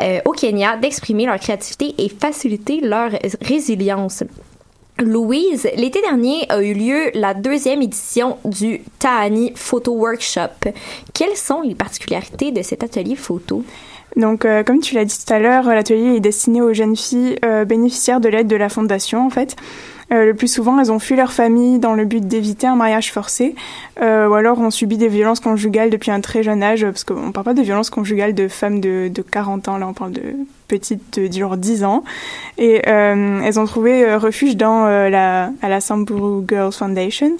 euh, 0.02 0.20
au 0.24 0.32
Kenya 0.32 0.76
d'exprimer 0.76 1.26
leur 1.26 1.38
créativité 1.38 1.94
et 1.98 2.08
faciliter 2.08 2.80
leur 2.80 3.10
résilience. 3.42 4.24
Louise, 4.98 5.66
l'été 5.76 6.02
dernier 6.02 6.44
a 6.50 6.62
eu 6.62 6.74
lieu 6.74 7.10
la 7.14 7.32
deuxième 7.32 7.80
édition 7.80 8.36
du 8.44 8.82
Tahani 8.98 9.52
Photo 9.54 9.92
Workshop. 9.92 10.72
Quelles 11.14 11.36
sont 11.36 11.62
les 11.62 11.74
particularités 11.74 12.52
de 12.52 12.60
cet 12.60 12.82
atelier 12.82 13.16
photo? 13.16 13.64
Donc, 14.16 14.44
euh, 14.44 14.62
comme 14.62 14.80
tu 14.80 14.94
l'as 14.94 15.04
dit 15.04 15.16
tout 15.24 15.32
à 15.32 15.38
l'heure, 15.38 15.64
l'atelier 15.64 16.16
est 16.16 16.20
destiné 16.20 16.60
aux 16.60 16.74
jeunes 16.74 16.96
filles 16.96 17.36
euh, 17.44 17.64
bénéficiaires 17.64 18.20
de 18.20 18.28
l'aide 18.28 18.48
de 18.48 18.56
la 18.56 18.68
fondation, 18.68 19.24
en 19.24 19.30
fait. 19.30 19.56
Euh, 20.12 20.24
le 20.24 20.34
plus 20.34 20.48
souvent, 20.48 20.78
elles 20.80 20.90
ont 20.90 20.98
fui 20.98 21.16
leur 21.16 21.32
famille 21.32 21.78
dans 21.78 21.94
le 21.94 22.04
but 22.04 22.26
d'éviter 22.26 22.66
un 22.66 22.76
mariage 22.76 23.12
forcé, 23.12 23.54
euh, 24.00 24.28
ou 24.28 24.34
alors 24.34 24.58
ont 24.58 24.70
subi 24.70 24.96
des 24.96 25.08
violences 25.08 25.40
conjugales 25.40 25.90
depuis 25.90 26.10
un 26.10 26.20
très 26.20 26.42
jeune 26.42 26.62
âge, 26.62 26.84
parce 26.84 27.04
qu'on 27.04 27.32
parle 27.32 27.44
pas 27.44 27.54
de 27.54 27.62
violences 27.62 27.90
conjugales 27.90 28.34
de 28.34 28.48
femmes 28.48 28.80
de, 28.80 29.08
de 29.12 29.22
40 29.22 29.68
ans, 29.68 29.78
là 29.78 29.86
on 29.86 29.94
parle 29.94 30.12
de 30.12 30.34
petites 30.70 31.18
de 31.18 31.32
genre 31.32 31.56
10 31.56 31.84
ans. 31.84 32.04
Et 32.58 32.82
euh, 32.86 33.40
elles 33.44 33.58
ont 33.58 33.64
trouvé 33.64 34.04
euh, 34.04 34.18
refuge 34.18 34.56
dans 34.56 34.86
euh, 34.86 35.08
la, 35.08 35.50
à 35.62 35.68
la 35.68 35.80
Samburu 35.80 36.44
Girls 36.48 36.72
Foundation. 36.72 37.32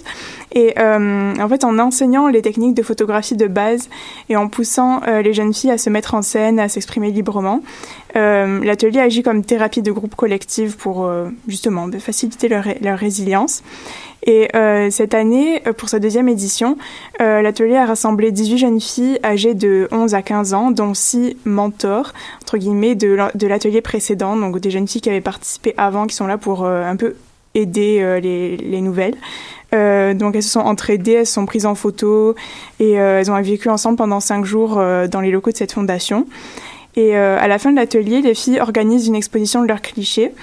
Et 0.53 0.73
en 0.77 1.47
fait, 1.47 1.63
en 1.63 1.79
enseignant 1.79 2.27
les 2.27 2.41
techniques 2.41 2.73
de 2.73 2.83
photographie 2.83 3.37
de 3.37 3.47
base 3.47 3.87
et 4.27 4.35
en 4.35 4.49
poussant 4.49 4.99
les 5.07 5.33
jeunes 5.33 5.53
filles 5.53 5.71
à 5.71 5.77
se 5.77 5.89
mettre 5.89 6.13
en 6.13 6.21
scène, 6.21 6.59
à 6.59 6.67
s'exprimer 6.67 7.09
librement, 7.09 7.61
l'atelier 8.15 8.99
agit 8.99 9.23
comme 9.23 9.45
thérapie 9.45 9.81
de 9.81 9.93
groupe 9.93 10.15
collective 10.15 10.75
pour 10.75 11.09
justement 11.47 11.89
faciliter 11.99 12.49
leur 12.49 12.99
résilience. 12.99 13.63
Et 14.23 14.49
euh, 14.55 14.89
cette 14.91 15.13
année, 15.13 15.61
euh, 15.67 15.73
pour 15.73 15.89
sa 15.89 15.99
deuxième 15.99 16.29
édition, 16.29 16.77
euh, 17.21 17.41
l'atelier 17.41 17.77
a 17.77 17.85
rassemblé 17.85 18.31
18 18.31 18.57
jeunes 18.57 18.81
filles 18.81 19.19
âgées 19.23 19.53
de 19.53 19.87
11 19.91 20.13
à 20.13 20.21
15 20.21 20.53
ans, 20.53 20.71
dont 20.71 20.93
6 20.93 21.37
mentors, 21.45 22.13
entre 22.41 22.57
guillemets, 22.57 22.95
de 22.95 23.47
l'atelier 23.47 23.81
précédent, 23.81 24.35
donc 24.35 24.59
des 24.59 24.69
jeunes 24.69 24.87
filles 24.87 25.01
qui 25.01 25.09
avaient 25.09 25.21
participé 25.21 25.73
avant, 25.77 26.05
qui 26.05 26.15
sont 26.15 26.27
là 26.27 26.37
pour 26.37 26.65
un 26.65 26.95
peu 26.95 27.15
aider 27.53 28.19
les, 28.21 28.57
les 28.57 28.81
nouvelles. 28.81 29.15
Euh, 29.73 30.13
donc 30.13 30.35
elles 30.35 30.43
se 30.43 30.49
sont 30.49 30.59
entraidées, 30.59 31.13
elles 31.13 31.25
se 31.27 31.33
sont 31.33 31.45
prises 31.45 31.65
en 31.65 31.75
photo 31.75 32.35
et 32.79 32.99
euh, 32.99 33.19
elles 33.19 33.31
ont 33.31 33.41
vécu 33.41 33.69
ensemble 33.69 33.97
pendant 33.97 34.19
cinq 34.19 34.43
jours 34.43 34.77
euh, 34.77 35.07
dans 35.07 35.21
les 35.21 35.31
locaux 35.31 35.51
de 35.51 35.57
cette 35.57 35.71
fondation. 35.71 36.27
Et 36.97 37.15
à 37.15 37.47
la 37.47 37.57
fin 37.57 37.71
de 37.71 37.77
l'atelier, 37.77 38.21
les 38.21 38.35
filles 38.35 38.59
organisent 38.59 39.07
une 39.07 39.15
exposition 39.15 39.61
de 39.61 39.67
leurs 39.69 39.81
clichés. 39.81 40.33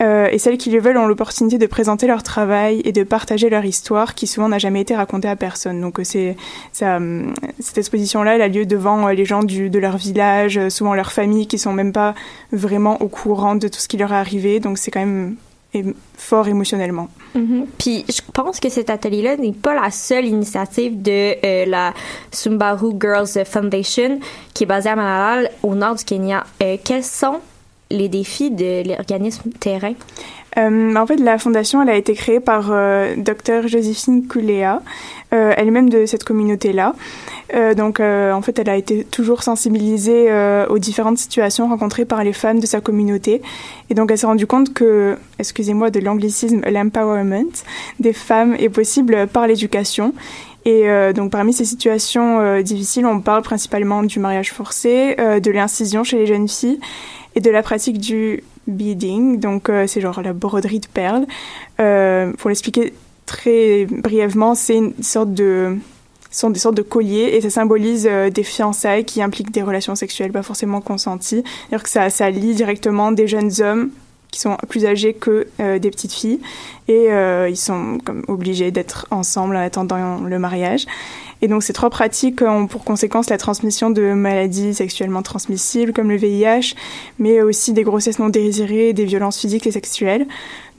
Euh, 0.00 0.28
et 0.30 0.38
celles 0.38 0.58
qui 0.58 0.70
le 0.70 0.80
veulent 0.80 0.96
ont 0.96 1.06
l'opportunité 1.06 1.56
de 1.56 1.66
présenter 1.66 2.06
leur 2.06 2.22
travail 2.22 2.82
et 2.84 2.92
de 2.92 3.04
partager 3.04 3.48
leur 3.48 3.64
histoire 3.64 4.14
qui 4.14 4.26
souvent 4.26 4.48
n'a 4.48 4.58
jamais 4.58 4.80
été 4.80 4.96
racontée 4.96 5.28
à 5.28 5.36
personne. 5.36 5.80
Donc 5.80 6.00
euh, 6.00 6.04
c'est 6.04 6.36
hum, 6.82 7.32
cette 7.60 7.78
exposition-là, 7.78 8.34
elle 8.34 8.42
a 8.42 8.48
lieu 8.48 8.66
devant 8.66 9.06
euh, 9.06 9.12
les 9.12 9.24
gens 9.24 9.44
de 9.44 9.78
leur 9.78 9.96
village, 9.96 10.58
euh, 10.58 10.68
souvent 10.68 10.94
leurs 10.94 11.12
familles 11.12 11.46
qui 11.46 11.58
sont 11.58 11.72
même 11.72 11.92
pas 11.92 12.14
vraiment 12.52 13.00
au 13.02 13.08
courant 13.08 13.54
de 13.54 13.68
tout 13.68 13.78
ce 13.78 13.88
qui 13.88 13.96
leur 13.96 14.12
est 14.12 14.16
arrivé. 14.16 14.58
Donc 14.58 14.78
c'est 14.78 14.90
quand 14.90 15.00
même 15.00 15.36
fort 16.16 16.48
émotionnellement. 16.48 17.08
Puis 17.78 18.04
je 18.08 18.20
pense 18.32 18.60
que 18.60 18.68
cet 18.68 18.90
atelier-là 18.90 19.36
n'est 19.36 19.52
pas 19.52 19.74
la 19.74 19.90
seule 19.90 20.26
initiative 20.26 21.02
de 21.02 21.34
euh, 21.44 21.66
la 21.66 21.92
Sumbaru 22.30 22.92
Girls 23.00 23.44
Foundation 23.44 24.20
qui 24.52 24.64
est 24.64 24.66
basée 24.66 24.90
à 24.90 24.96
Malala 24.96 25.48
au 25.62 25.74
nord 25.74 25.96
du 25.96 26.04
Kenya. 26.04 26.44
Euh, 26.62 26.76
quels 26.82 27.04
sont 27.04 27.40
les 27.90 28.08
défis 28.08 28.50
de 28.50 28.88
l'organisme 28.88 29.50
terrain? 29.60 29.94
Euh, 30.56 30.94
en 30.94 31.06
fait, 31.06 31.16
la 31.16 31.38
fondation, 31.38 31.82
elle 31.82 31.90
a 31.90 31.96
été 31.96 32.14
créée 32.14 32.40
par 32.40 32.68
euh, 32.70 33.14
Dr 33.16 33.66
Joséphine 33.66 34.26
Kulea, 34.26 34.82
euh, 35.32 35.52
elle-même 35.56 35.90
de 35.90 36.06
cette 36.06 36.24
communauté-là. 36.24 36.94
Euh, 37.54 37.74
donc, 37.74 38.00
en 38.00 38.40
fait, 38.42 38.58
elle 38.58 38.68
a 38.68 38.76
été 38.76 39.04
toujours 39.04 39.42
sensibilisée 39.42 40.28
aux 40.68 40.78
différentes 40.78 41.18
situations 41.18 41.68
rencontrées 41.68 42.04
par 42.04 42.24
les 42.24 42.32
femmes 42.32 42.60
de 42.60 42.66
sa 42.66 42.80
communauté. 42.80 43.42
Et 43.90 43.94
donc, 43.94 44.10
elle 44.10 44.18
s'est 44.18 44.26
rendue 44.26 44.46
compte 44.46 44.72
que, 44.72 45.16
excusez-moi 45.38 45.90
de 45.90 46.00
l'anglicisme, 46.00 46.62
l'empowerment 46.70 47.52
des 48.00 48.12
femmes 48.12 48.54
est 48.58 48.68
possible 48.68 49.26
par 49.26 49.46
l'éducation. 49.46 50.14
Et 50.64 50.86
donc, 51.14 51.30
parmi 51.30 51.52
ces 51.52 51.66
situations 51.66 52.60
difficiles, 52.62 53.04
on 53.04 53.20
parle 53.20 53.42
principalement 53.42 54.02
du 54.02 54.18
mariage 54.18 54.50
forcé, 54.50 55.14
de 55.16 55.50
l'incision 55.50 56.02
chez 56.04 56.16
les 56.16 56.26
jeunes 56.26 56.48
filles 56.48 56.80
et 57.34 57.40
de 57.40 57.50
la 57.50 57.62
pratique 57.62 57.98
du 57.98 58.42
beading, 58.66 59.40
donc 59.40 59.68
euh, 59.68 59.86
c'est 59.86 60.00
genre 60.00 60.20
la 60.22 60.32
broderie 60.32 60.80
de 60.80 60.86
perles. 60.86 61.26
Euh, 61.80 62.32
pour 62.38 62.48
l'expliquer 62.48 62.94
très 63.26 63.86
brièvement, 63.86 64.54
c'est 64.54 64.76
une 64.76 65.02
sorte 65.02 65.32
de 65.32 65.76
sont 66.30 66.50
des 66.50 66.58
sortes 66.58 66.76
de 66.76 66.82
colliers 66.82 67.36
et 67.36 67.40
ça 67.40 67.50
symbolise 67.50 68.08
euh, 68.10 68.28
des 68.28 68.42
fiançailles 68.42 69.04
qui 69.04 69.22
impliquent 69.22 69.52
des 69.52 69.62
relations 69.62 69.94
sexuelles 69.94 70.32
pas 70.32 70.42
forcément 70.42 70.80
consenties. 70.80 71.44
C'est-à-dire 71.44 71.84
que 71.84 71.88
ça, 71.88 72.10
ça 72.10 72.28
lie 72.28 72.54
directement 72.54 73.12
des 73.12 73.28
jeunes 73.28 73.52
hommes 73.60 73.90
qui 74.32 74.40
sont 74.40 74.56
plus 74.68 74.84
âgés 74.84 75.14
que 75.14 75.46
des 75.60 75.90
petites 75.92 76.12
filles 76.12 76.40
et 76.88 77.06
ils 77.48 77.56
sont 77.56 77.98
comme 78.04 78.24
obligés 78.26 78.72
d'être 78.72 79.06
ensemble 79.12 79.54
en 79.54 79.60
attendant 79.60 80.22
le 80.22 80.38
mariage. 80.40 80.86
Et 81.42 81.48
donc 81.48 81.62
ces 81.62 81.72
trois 81.72 81.90
pratiques 81.90 82.42
ont 82.42 82.66
pour 82.66 82.84
conséquence 82.84 83.28
la 83.30 83.38
transmission 83.38 83.90
de 83.90 84.12
maladies 84.12 84.74
sexuellement 84.74 85.22
transmissibles 85.22 85.92
comme 85.92 86.10
le 86.10 86.16
VIH, 86.16 86.74
mais 87.18 87.42
aussi 87.42 87.72
des 87.72 87.82
grossesses 87.82 88.18
non 88.18 88.28
désirées, 88.28 88.92
des 88.92 89.04
violences 89.04 89.38
physiques 89.38 89.66
et 89.66 89.72
sexuelles. 89.72 90.26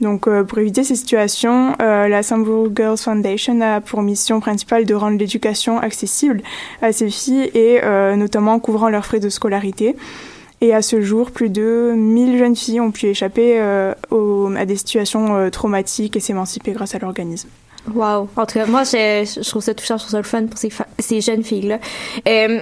Donc 0.00 0.28
euh, 0.28 0.44
pour 0.44 0.58
éviter 0.58 0.84
ces 0.84 0.94
situations, 0.94 1.74
euh, 1.80 2.08
la 2.08 2.22
Sambour 2.22 2.68
Girls 2.74 2.98
Foundation 2.98 3.60
a 3.60 3.80
pour 3.80 4.02
mission 4.02 4.40
principale 4.40 4.84
de 4.84 4.94
rendre 4.94 5.18
l'éducation 5.18 5.78
accessible 5.78 6.42
à 6.82 6.92
ces 6.92 7.10
filles 7.10 7.50
et 7.54 7.80
euh, 7.82 8.16
notamment 8.16 8.54
en 8.54 8.60
couvrant 8.60 8.88
leurs 8.88 9.06
frais 9.06 9.20
de 9.20 9.28
scolarité. 9.28 9.96
Et 10.60 10.72
à 10.72 10.80
ce 10.80 11.02
jour, 11.02 11.30
plus 11.30 11.50
de 11.50 11.92
1000 11.94 12.38
jeunes 12.38 12.56
filles 12.56 12.80
ont 12.80 12.90
pu 12.90 13.06
échapper 13.06 13.60
à 13.60 13.94
des 14.64 14.76
situations 14.76 15.50
traumatiques 15.50 16.16
et 16.16 16.20
s'émanciper 16.20 16.72
grâce 16.72 16.94
à 16.94 16.98
l'organisme. 16.98 17.50
Wow. 17.94 18.28
En 18.36 18.46
tout 18.46 18.54
cas, 18.58 18.66
moi, 18.66 18.82
je, 18.84 19.24
je 19.42 19.48
trouve 19.48 19.62
ça 19.62 19.74
touchant, 19.74 19.96
je 19.96 20.02
trouve 20.02 20.10
ça 20.12 20.16
le 20.18 20.22
fun 20.24 20.46
pour 20.46 20.58
ces, 20.58 20.70
jeunes 21.20 21.44
filles-là. 21.44 21.78
Euh, 22.28 22.60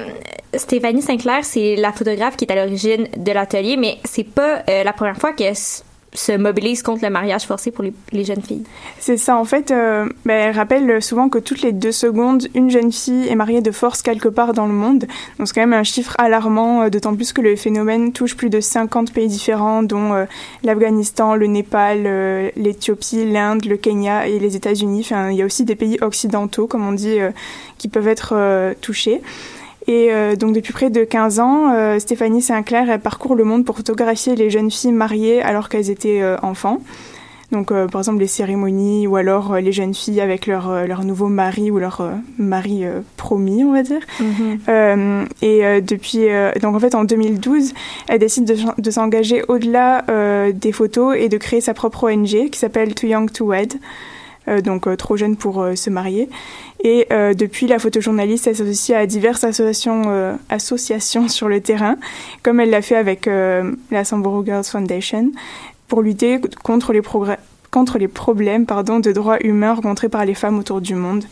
Stéphanie 0.55 1.03
Sinclair, 1.03 1.45
c'est 1.45 1.77
la 1.77 1.93
photographe 1.93 2.37
qui 2.37 2.45
est 2.45 2.53
à 2.53 2.57
l'origine 2.57 3.09
de 3.17 3.33
l'atelier, 3.33 3.77
mais 3.77 3.99
c'est 4.05 4.25
pas 4.25 4.63
euh, 4.69 4.85
la 4.85 4.93
première 4.93 5.17
fois 5.17 5.33
s- 5.53 5.85
se 6.15 6.33
mobilise 6.33 6.83
contre 6.83 7.05
le 7.05 7.11
mariage 7.11 7.45
forcé 7.45 7.73
pour 7.73 7.85
les, 7.85 8.25
jeunes 8.25 8.43
filles. 8.43 8.63
C'est 9.01 9.17
ça, 9.17 9.37
en 9.37 9.45
fait, 9.45 9.73
euh, 9.73 10.09
ben, 10.25 10.49
elle 10.49 10.55
rappelle 10.55 11.03
souvent 11.03 11.29
que 11.29 11.39
toutes 11.39 11.61
les 11.61 11.73
deux 11.73 11.93
secondes, 11.93 12.47
une 12.55 12.71
jeune 12.71 12.93
fille 12.93 13.27
est 13.29 13.35
mariée 13.35 13.61
de 13.61 13.73
force 13.73 14.01
quelque 14.01 14.29
part 14.29 14.53
dans 14.53 14.67
le 14.67 14.73
monde. 14.73 15.07
Donc 15.39 15.49
c'est 15.49 15.55
quand 15.55 15.63
même 15.63 15.73
un 15.73 15.83
chiffre 15.83 16.15
alarmant, 16.19 16.83
euh, 16.83 16.89
d'autant 16.89 17.15
plus 17.17 17.33
que 17.33 17.41
le 17.41 17.57
phénomène 17.57 18.13
touche 18.13 18.37
plus 18.37 18.49
de 18.49 18.61
50 18.61 19.13
pays 19.13 19.27
différents, 19.27 19.83
dont 19.83 20.15
euh, 20.15 20.25
l'Afghanistan, 20.63 21.35
le 21.35 21.49
Népal, 21.49 22.53
l'Éthiopie, 22.57 23.25
l'Inde, 23.31 23.65
le 23.65 23.77
Kenya 23.77 24.29
et 24.29 24.39
les 24.39 24.55
États-Unis. 24.55 25.01
Enfin, 25.05 25.31
il 25.31 25.37
y 25.37 25.43
a 25.43 25.45
aussi 25.45 25.65
des 25.65 25.75
pays 25.75 25.99
occidentaux, 26.01 26.69
comme 26.69 26.87
on 26.87 26.93
dit, 26.93 27.19
qui 27.79 27.89
peuvent 27.89 28.09
être 28.09 28.75
touchés. 28.81 29.21
Et 29.87 30.09
euh, 30.11 30.37
donc 30.37 30.55
depuis 30.55 30.73
près 30.73 30.91
de 30.91 31.05
15 31.05 31.41
ans, 31.41 31.73
euh, 31.73 31.99
Stéphanie 31.99 32.43
Sinclair 32.43 32.89
elle 32.89 33.01
parcourt 33.01 33.35
le 33.35 33.45
monde 33.45 33.65
pour 33.65 33.77
photographier 33.77 34.35
les 34.35 34.49
jeunes 34.49 34.71
filles 34.71 34.93
mariées 34.93 35.43
alors 35.43 35.69
qu'elles 35.69 35.91
étaient 35.91 36.23
euh, 36.23 36.37
enfants. 36.43 36.81
Donc 37.53 37.69
par 37.69 38.01
exemple 38.01 38.19
les 38.19 38.27
cérémonies 38.27 39.07
ou 39.07 39.15
alors 39.15 39.57
les 39.57 39.71
jeunes 39.71 39.95
filles 39.95 40.21
avec 40.21 40.49
leur, 40.49 40.87
leur 40.87 41.05
nouveau 41.05 41.29
mari 41.29 41.71
ou 41.71 41.79
leur 41.79 42.03
mari 42.37 42.85
promis, 43.17 43.63
on 43.63 43.73
va 43.73 43.85
dire. 43.85 44.01
Euh, 44.69 45.25
et 45.41 45.81
depuis, 45.81 46.27
donc 46.61 46.75
en 46.75 46.81
fait 46.81 46.97
en 46.97 47.05
2012, 47.05 47.75
elle 48.09 48.19
décide 48.19 48.45
de, 48.45 48.57
de 48.77 48.91
s'engager 48.91 49.45
au-delà 49.47 50.05
des 50.53 50.73
photos 50.73 51.15
et 51.17 51.29
de 51.29 51.37
créer 51.37 51.61
sa 51.61 51.75
propre 51.75 52.11
ONG 52.11 52.51
qui 52.51 52.59
s'appelle 52.59 52.93
Too 52.93 53.07
Young 53.07 53.31
to 53.31 53.45
Wed. 53.45 53.75
Euh, 54.49 54.61
donc 54.61 54.87
euh, 54.87 54.97
trop 54.97 55.17
jeune 55.17 55.37
pour 55.37 55.63
euh, 55.63 55.75
se 55.75 55.91
marier. 55.91 56.29
Et 56.87 57.07
depuis, 57.35 57.67
la 57.67 57.79
photojournaliste 57.79 58.45
s'associe 58.45 58.99
à 58.99 59.07
diverses 59.07 59.43
associations, 59.43 60.37
associations 60.51 61.29
sur 61.29 61.49
le 61.49 61.63
terrain, 61.63 61.97
comme 62.43 62.61
elle 62.61 62.69
l'a 62.69 62.83
fait 62.83 62.97
avec 62.97 63.25
la 63.25 64.05
Samburu 64.05 64.45
Girls 64.45 64.65
Foundation, 64.65 65.33
pour 65.89 66.03
lutter 66.03 66.43
contre 66.63 66.93
les, 66.93 67.01
progrès, 67.01 67.39
contre 67.75 67.99
les 67.99 68.07
problèmes 68.07 68.67
pardon, 68.67 69.01
de 69.01 69.11
droits 69.11 69.39
humains 69.45 69.75
rencontrés 69.75 70.09
par 70.09 70.25
les 70.25 70.35
femmes 70.35 70.61
autour 70.61 70.81
du 70.81 70.95
monde. 70.95 71.25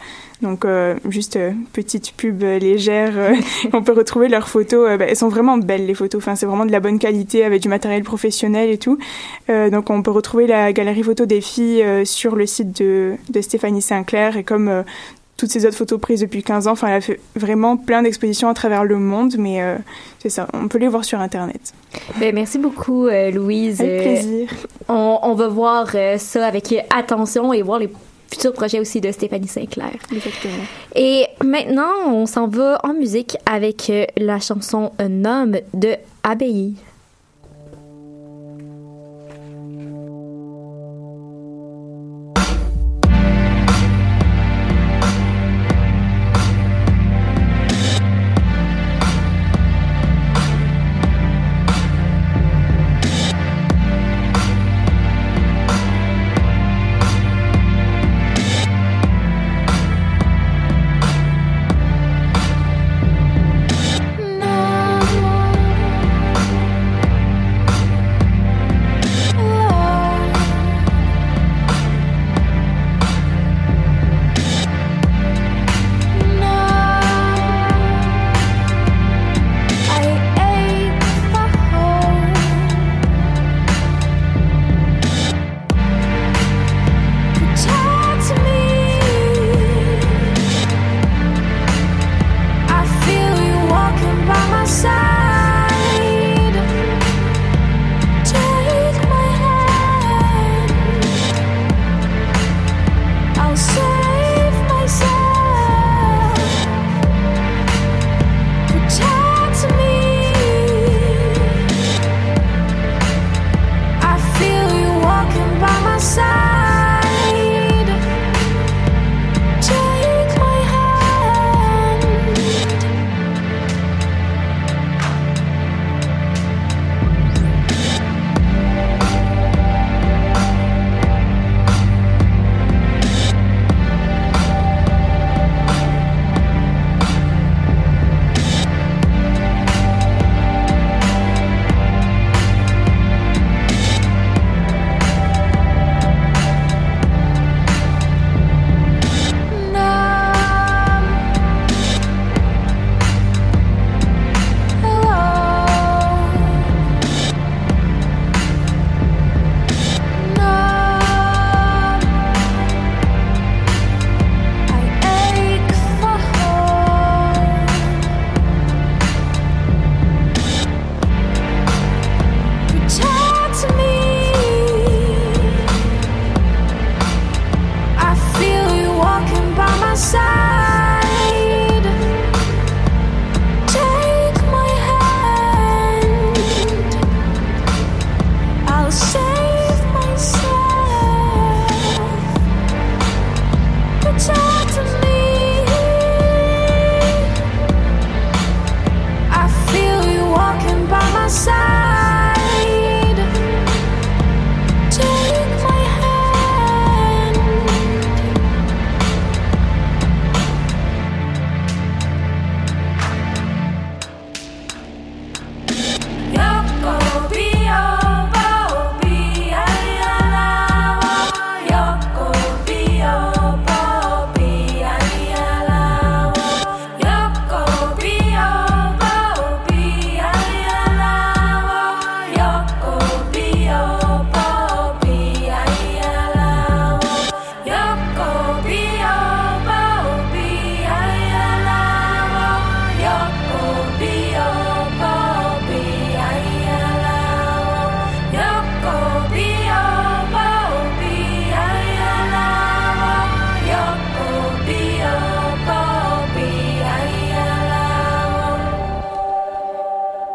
Donc, 0.42 0.64
euh, 0.64 0.96
juste 1.08 1.36
euh, 1.36 1.52
petite 1.72 2.14
pub 2.16 2.42
euh, 2.42 2.58
légère. 2.58 3.12
euh, 3.16 3.34
on 3.72 3.82
peut 3.84 3.92
retrouver 3.92 4.28
leurs 4.28 4.48
photos. 4.48 4.98
bah, 4.98 5.04
elles 5.08 5.16
sont 5.16 5.28
vraiment 5.28 5.56
belles, 5.56 5.86
les 5.86 5.94
photos. 5.94 6.20
Enfin, 6.20 6.34
c'est 6.34 6.46
vraiment 6.46 6.66
de 6.66 6.72
la 6.72 6.80
bonne 6.80 6.98
qualité 6.98 7.44
avec 7.44 7.62
du 7.62 7.68
matériel 7.68 8.02
professionnel 8.02 8.68
et 8.70 8.78
tout. 8.78 8.98
Donc, 9.48 9.90
on 9.90 10.02
peut 10.02 10.10
retrouver 10.10 10.48
la 10.48 10.72
galerie 10.72 11.04
photo 11.04 11.26
des 11.26 11.40
filles 11.40 11.84
sur 12.04 12.34
le 12.34 12.46
site 12.46 12.82
de, 12.82 13.14
de 13.30 13.40
Stéphanie 13.40 13.82
Sinclair. 13.82 14.36
Et 14.36 14.42
comme 14.42 14.82
toutes 15.36 15.50
ces 15.50 15.66
autres 15.66 15.76
photos 15.76 16.00
prises 16.00 16.20
depuis 16.20 16.42
15 16.42 16.68
ans, 16.68 16.72
enfin, 16.72 16.88
elle 16.88 16.94
a 16.94 17.00
fait 17.00 17.18
vraiment 17.34 17.76
plein 17.76 18.02
d'expositions 18.02 18.48
à 18.48 18.54
travers 18.54 18.84
le 18.84 18.96
monde. 18.98 19.34
Mais 19.38 19.60
euh, 19.62 19.76
c'est 20.20 20.28
ça, 20.28 20.46
on 20.52 20.68
peut 20.68 20.78
les 20.78 20.88
voir 20.88 21.04
sur 21.04 21.18
Internet. 21.20 21.72
Ben, 22.20 22.34
merci 22.34 22.58
beaucoup, 22.58 23.06
euh, 23.06 23.30
Louise. 23.30 23.80
Avec 23.80 23.92
Euh, 24.00 24.02
plaisir. 24.04 24.48
on, 24.88 25.18
on 25.22 25.34
va 25.34 25.48
voir 25.48 25.88
euh, 25.94 26.16
ça 26.18 26.46
avec 26.46 26.72
attention 26.94 27.52
et 27.52 27.62
voir 27.62 27.78
les 27.80 27.90
futurs 28.30 28.52
projets 28.52 28.78
aussi 28.80 29.00
de 29.00 29.10
Stéphanie 29.10 29.48
Sinclair. 29.48 29.90
Exactement. 30.14 30.54
Et 30.94 31.26
maintenant, 31.44 31.90
on 32.06 32.26
s'en 32.26 32.46
va 32.46 32.78
en 32.84 32.94
musique 32.94 33.36
avec 33.44 33.90
la 34.16 34.38
chanson 34.38 34.92
Un 34.98 35.24
homme 35.24 35.56
de 35.74 35.96
Abbaye. 36.22 36.74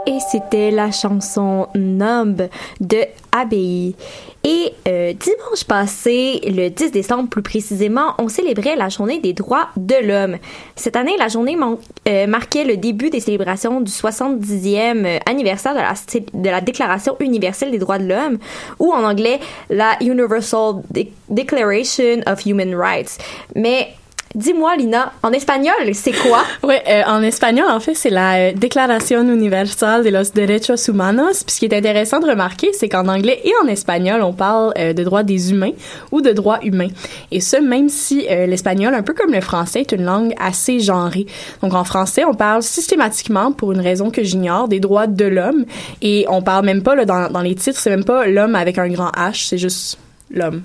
Et 0.08 0.20
c'était 0.32 0.72
la 0.72 0.90
chanson 0.90 1.68
Numb 1.76 2.48
de 2.80 3.00
Abbaye. 3.34 3.94
Et 4.46 4.72
euh, 4.88 5.12
dimanche 5.12 5.66
passé, 5.68 6.40
le 6.46 6.70
10 6.70 6.92
décembre 6.92 7.28
plus 7.28 7.42
précisément, 7.42 8.14
on 8.18 8.30
célébrait 8.30 8.78
la 8.78 8.88
journée 8.88 9.20
des 9.20 9.34
droits 9.34 9.68
de 9.76 9.96
l'homme. 10.02 10.38
Cette 10.78 10.96
année, 10.96 11.18
la 11.20 11.28
journée 11.28 11.58
euh, 12.08 12.26
marquait 12.26 12.64
le 12.64 12.78
début 12.78 13.10
des 13.10 13.20
célébrations 13.20 13.82
du 13.82 13.92
70e 13.92 15.20
anniversaire 15.26 15.74
de 15.74 16.50
la, 16.50 16.62
Déclaration 16.62 17.18
universelle 17.20 17.72
des 17.72 17.80
droits 17.80 18.00
de 18.00 18.08
l'homme, 18.08 18.38
ou 18.80 18.94
en 18.94 19.04
anglais, 19.04 19.42
la 19.70 19.98
Universal 20.00 20.76
De- 20.90 21.08
Declaration 21.28 22.22
of 22.26 22.46
Human 22.46 22.74
Rights. 22.74 23.18
Mais 23.56 23.90
dis-moi, 24.38 24.76
Lina, 24.78 25.12
en 25.24 25.32
espagnol, 25.32 25.74
c'est 25.94 26.12
quoi? 26.12 26.44
Ouais, 26.64 26.84
euh, 26.88 27.02
en 27.08 27.22
espagnol, 27.24 27.66
en 27.70 27.80
fait, 27.80 27.96
c'est 27.96 28.10
la 28.10 28.36
euh, 28.36 28.54
Declaración 28.54 29.28
Universal 29.30 30.04
de 30.04 30.10
los 30.10 30.32
Derechos 30.34 30.88
Humanos. 30.88 31.44
Puis 31.44 31.56
ce 31.56 31.60
qui 31.60 31.66
est 31.66 31.76
intéressant 31.76 32.20
de 32.20 32.28
remarquer, 32.28 32.72
c'est 32.74 32.88
qu'en 32.88 33.08
anglais 33.08 33.42
et 33.44 33.52
en 33.64 33.68
espagnol, 33.68 34.22
on 34.22 34.34
parle 34.34 34.74
euh, 34.78 34.94
de 34.94 35.04
droits 35.04 35.24
des 35.24 35.52
humains 35.52 35.72
ou 36.12 36.22
de 36.22 36.32
droits 36.32 36.60
humains. 36.62 36.90
Et 37.32 37.42
ce, 37.42 37.58
même 37.58 37.90
si 37.90 38.28
euh, 38.30 38.46
l'espagnol, 38.46 38.94
un 38.94 39.02
peu 39.02 39.14
comme 39.14 39.34
le 39.34 39.42
français, 39.42 39.82
est 39.82 39.92
une 39.92 40.04
langue 40.04 40.34
assez 40.40 40.80
genrée. 40.80 41.26
Donc 41.62 41.74
en 41.74 41.84
français, 41.84 42.24
on 42.24 42.36
parle 42.36 42.62
systématiquement, 42.62 43.52
pour 43.52 43.72
une 43.72 43.82
raison 43.82 44.12
que 44.12 44.24
j'ignore, 44.24 44.68
des 44.68 44.80
droits 44.80 45.08
de 45.08 45.26
l'homme. 45.26 45.66
Et 46.02 46.26
on 46.30 46.44
parle 46.44 46.66
même 46.66 46.84
pas, 46.84 46.96
là, 46.96 47.06
dans, 47.06 47.32
dans 47.32 47.42
les 47.42 47.56
titres, 47.56 47.80
c'est 47.80 47.90
même 47.90 48.06
pas 48.06 48.28
l'homme 48.28 48.56
avec 48.56 48.78
un 48.78 48.90
grand 48.90 49.10
H, 49.12 49.48
c'est 49.48 49.58
juste 49.58 49.98
l'homme. 50.30 50.62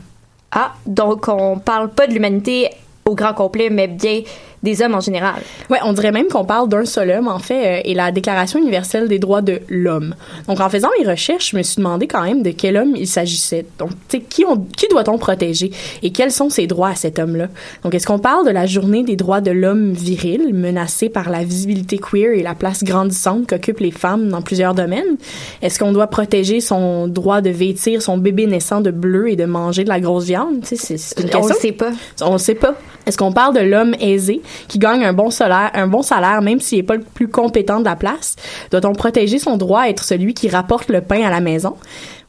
Ah, 0.50 0.72
donc 0.84 1.28
on 1.28 1.58
parle 1.58 1.88
pas 1.88 2.06
de 2.06 2.12
l'humanité 2.12 2.68
au 3.04 3.14
grand 3.14 3.34
complet, 3.34 3.70
mais 3.70 3.88
bien 3.88 4.22
des 4.62 4.80
hommes 4.82 4.94
en 4.94 5.00
général. 5.00 5.42
Ouais, 5.70 5.78
on 5.84 5.92
dirait 5.92 6.12
même 6.12 6.26
qu'on 6.28 6.44
parle 6.44 6.68
d'un 6.68 6.84
seul 6.84 7.10
homme, 7.10 7.28
en 7.28 7.38
fait, 7.38 7.78
euh, 7.78 7.80
et 7.84 7.94
la 7.94 8.12
Déclaration 8.12 8.58
universelle 8.60 9.08
des 9.08 9.18
droits 9.18 9.42
de 9.42 9.60
l'homme. 9.68 10.14
Donc, 10.46 10.60
en 10.60 10.68
faisant 10.68 10.88
mes 11.00 11.08
recherches, 11.08 11.50
je 11.50 11.56
me 11.56 11.62
suis 11.62 11.76
demandé 11.76 12.06
quand 12.06 12.22
même 12.22 12.42
de 12.42 12.50
quel 12.50 12.76
homme 12.76 12.94
il 12.96 13.06
s'agissait. 13.08 13.66
Donc, 13.78 13.90
tu 14.08 14.18
sais, 14.18 14.20
qui, 14.22 14.44
on- 14.44 14.58
qui 14.76 14.86
doit-on 14.88 15.18
protéger 15.18 15.72
et 16.02 16.12
quels 16.12 16.30
sont 16.30 16.48
ses 16.50 16.66
droits 16.66 16.90
à 16.90 16.94
cet 16.94 17.18
homme-là? 17.18 17.48
Donc, 17.82 17.94
est-ce 17.94 18.06
qu'on 18.06 18.18
parle 18.20 18.46
de 18.46 18.50
la 18.52 18.66
journée 18.66 19.02
des 19.02 19.16
droits 19.16 19.40
de 19.40 19.50
l'homme 19.50 19.92
viril, 19.92 20.54
menacé 20.54 21.08
par 21.08 21.28
la 21.30 21.42
visibilité 21.42 21.98
queer 21.98 22.32
et 22.38 22.42
la 22.42 22.54
place 22.54 22.84
grandissante 22.84 23.48
qu'occupent 23.48 23.80
les 23.80 23.90
femmes 23.90 24.28
dans 24.28 24.42
plusieurs 24.42 24.74
domaines? 24.74 25.16
Est-ce 25.62 25.78
qu'on 25.78 25.92
doit 25.92 26.06
protéger 26.06 26.60
son 26.60 27.08
droit 27.08 27.40
de 27.40 27.50
vêtir 27.50 28.00
son 28.02 28.16
bébé 28.18 28.46
naissant 28.46 28.80
de 28.80 28.90
bleu 28.92 29.28
et 29.30 29.36
de 29.36 29.44
manger 29.44 29.82
de 29.84 29.88
la 29.88 29.98
grosse 30.00 30.24
viande? 30.26 30.60
Tu 30.62 30.76
sais, 30.76 30.96
c'est- 30.98 31.20
une 31.20 31.26
On 31.26 31.28
question. 31.40 31.48
le 31.48 31.54
sait 31.60 31.72
pas. 31.72 31.90
On 32.22 32.32
le 32.34 32.38
sait 32.38 32.54
pas. 32.54 32.74
Est-ce 33.06 33.18
qu'on 33.18 33.32
parle 33.32 33.54
de 33.54 33.60
l'homme 33.60 33.94
aisé 34.00 34.42
qui 34.68 34.78
gagne 34.78 35.04
un 35.04 35.12
bon 35.12 35.30
salaire, 35.30 36.42
même 36.42 36.60
s'il 36.60 36.78
n'est 36.78 36.84
pas 36.84 36.96
le 36.96 37.02
plus 37.02 37.28
compétent 37.28 37.80
de 37.80 37.84
la 37.84 37.96
place? 37.96 38.36
Doit-on 38.70 38.92
protéger 38.92 39.38
son 39.38 39.56
droit 39.56 39.82
à 39.82 39.88
être 39.88 40.04
celui 40.04 40.34
qui 40.34 40.48
rapporte 40.48 40.88
le 40.88 41.00
pain 41.00 41.22
à 41.22 41.30
la 41.30 41.40
maison? 41.40 41.76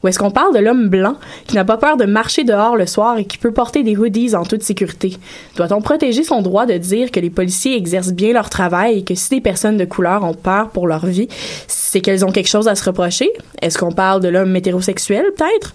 Ou 0.02 0.08
est-ce 0.08 0.18
qu'on 0.18 0.30
parle 0.30 0.54
de 0.54 0.58
l'homme 0.60 0.88
blanc 0.88 1.16
qui 1.46 1.54
n'a 1.54 1.64
pas 1.64 1.78
peur 1.78 1.96
de 1.96 2.04
marcher 2.04 2.44
dehors 2.44 2.76
le 2.76 2.86
soir 2.86 3.16
et 3.16 3.24
qui 3.24 3.38
peut 3.38 3.52
porter 3.52 3.82
des 3.82 3.96
hoodies 3.96 4.34
en 4.34 4.44
toute 4.44 4.62
sécurité? 4.62 5.16
Doit-on 5.56 5.80
protéger 5.80 6.24
son 6.24 6.42
droit 6.42 6.66
de 6.66 6.76
dire 6.76 7.10
que 7.10 7.20
les 7.20 7.30
policiers 7.30 7.74
exercent 7.74 8.12
bien 8.12 8.34
leur 8.34 8.50
travail 8.50 8.98
et 8.98 9.02
que 9.02 9.14
si 9.14 9.30
des 9.30 9.40
personnes 9.40 9.78
de 9.78 9.86
couleur 9.86 10.22
ont 10.22 10.34
peur 10.34 10.68
pour 10.68 10.86
leur 10.86 11.06
vie, 11.06 11.28
c'est 11.68 12.02
qu'elles 12.02 12.24
ont 12.24 12.32
quelque 12.32 12.50
chose 12.50 12.68
à 12.68 12.74
se 12.74 12.84
reprocher? 12.84 13.30
Est-ce 13.62 13.78
qu'on 13.78 13.92
parle 13.92 14.20
de 14.20 14.28
l'homme 14.28 14.54
hétérosexuel, 14.54 15.24
peut-être? 15.36 15.72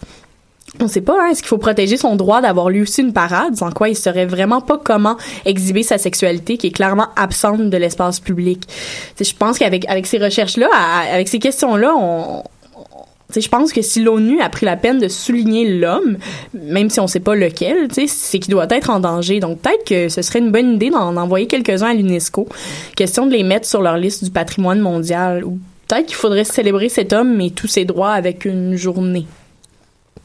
On 0.79 0.87
sait 0.87 1.01
pas, 1.01 1.17
hein, 1.19 1.31
est-ce 1.31 1.41
qu'il 1.41 1.49
faut 1.49 1.57
protéger 1.57 1.97
son 1.97 2.15
droit 2.15 2.41
d'avoir 2.41 2.69
lui 2.69 2.81
aussi 2.81 3.01
une 3.01 3.13
parade, 3.13 3.55
sans 3.55 3.71
quoi 3.71 3.89
il 3.89 3.95
saurait 3.95 4.25
vraiment 4.25 4.61
pas 4.61 4.79
comment 4.81 5.17
exhiber 5.45 5.83
sa 5.83 5.97
sexualité 5.97 6.57
qui 6.57 6.67
est 6.67 6.71
clairement 6.71 7.07
absente 7.15 7.69
de 7.69 7.77
l'espace 7.77 8.19
public. 8.19 8.67
Je 9.19 9.33
pense 9.37 9.57
qu'avec 9.57 9.89
avec 9.89 10.05
ces 10.05 10.19
recherches-là, 10.19 10.67
avec 11.11 11.27
ces 11.27 11.39
questions-là, 11.39 11.95
on, 11.97 12.43
je 13.35 13.47
pense 13.47 13.71
que 13.71 13.81
si 13.81 14.01
l'ONU 14.01 14.41
a 14.41 14.49
pris 14.49 14.65
la 14.65 14.75
peine 14.75 14.99
de 14.99 15.07
souligner 15.07 15.77
l'homme, 15.77 16.17
même 16.53 16.89
si 16.89 16.99
on 16.99 17.07
sait 17.07 17.19
pas 17.19 17.35
lequel, 17.35 17.87
c'est 17.91 18.39
qu'il 18.39 18.51
doit 18.51 18.67
être 18.71 18.89
en 18.89 18.99
danger. 18.99 19.39
Donc 19.39 19.59
peut-être 19.59 19.85
que 19.85 20.09
ce 20.09 20.21
serait 20.21 20.39
une 20.39 20.51
bonne 20.51 20.73
idée 20.73 20.89
d'en 20.89 21.15
envoyer 21.15 21.45
quelques-uns 21.45 21.91
à 21.91 21.93
l'UNESCO. 21.93 22.47
Question 22.95 23.27
de 23.27 23.31
les 23.31 23.43
mettre 23.43 23.67
sur 23.67 23.81
leur 23.81 23.97
liste 23.97 24.23
du 24.23 24.31
patrimoine 24.31 24.79
mondial. 24.79 25.43
Ou 25.43 25.59
peut-être 25.87 26.07
qu'il 26.07 26.15
faudrait 26.15 26.43
célébrer 26.43 26.89
cet 26.89 27.13
homme 27.13 27.39
et 27.39 27.51
tous 27.51 27.67
ses 27.67 27.85
droits 27.85 28.11
avec 28.11 28.45
une 28.45 28.75
journée. 28.75 29.27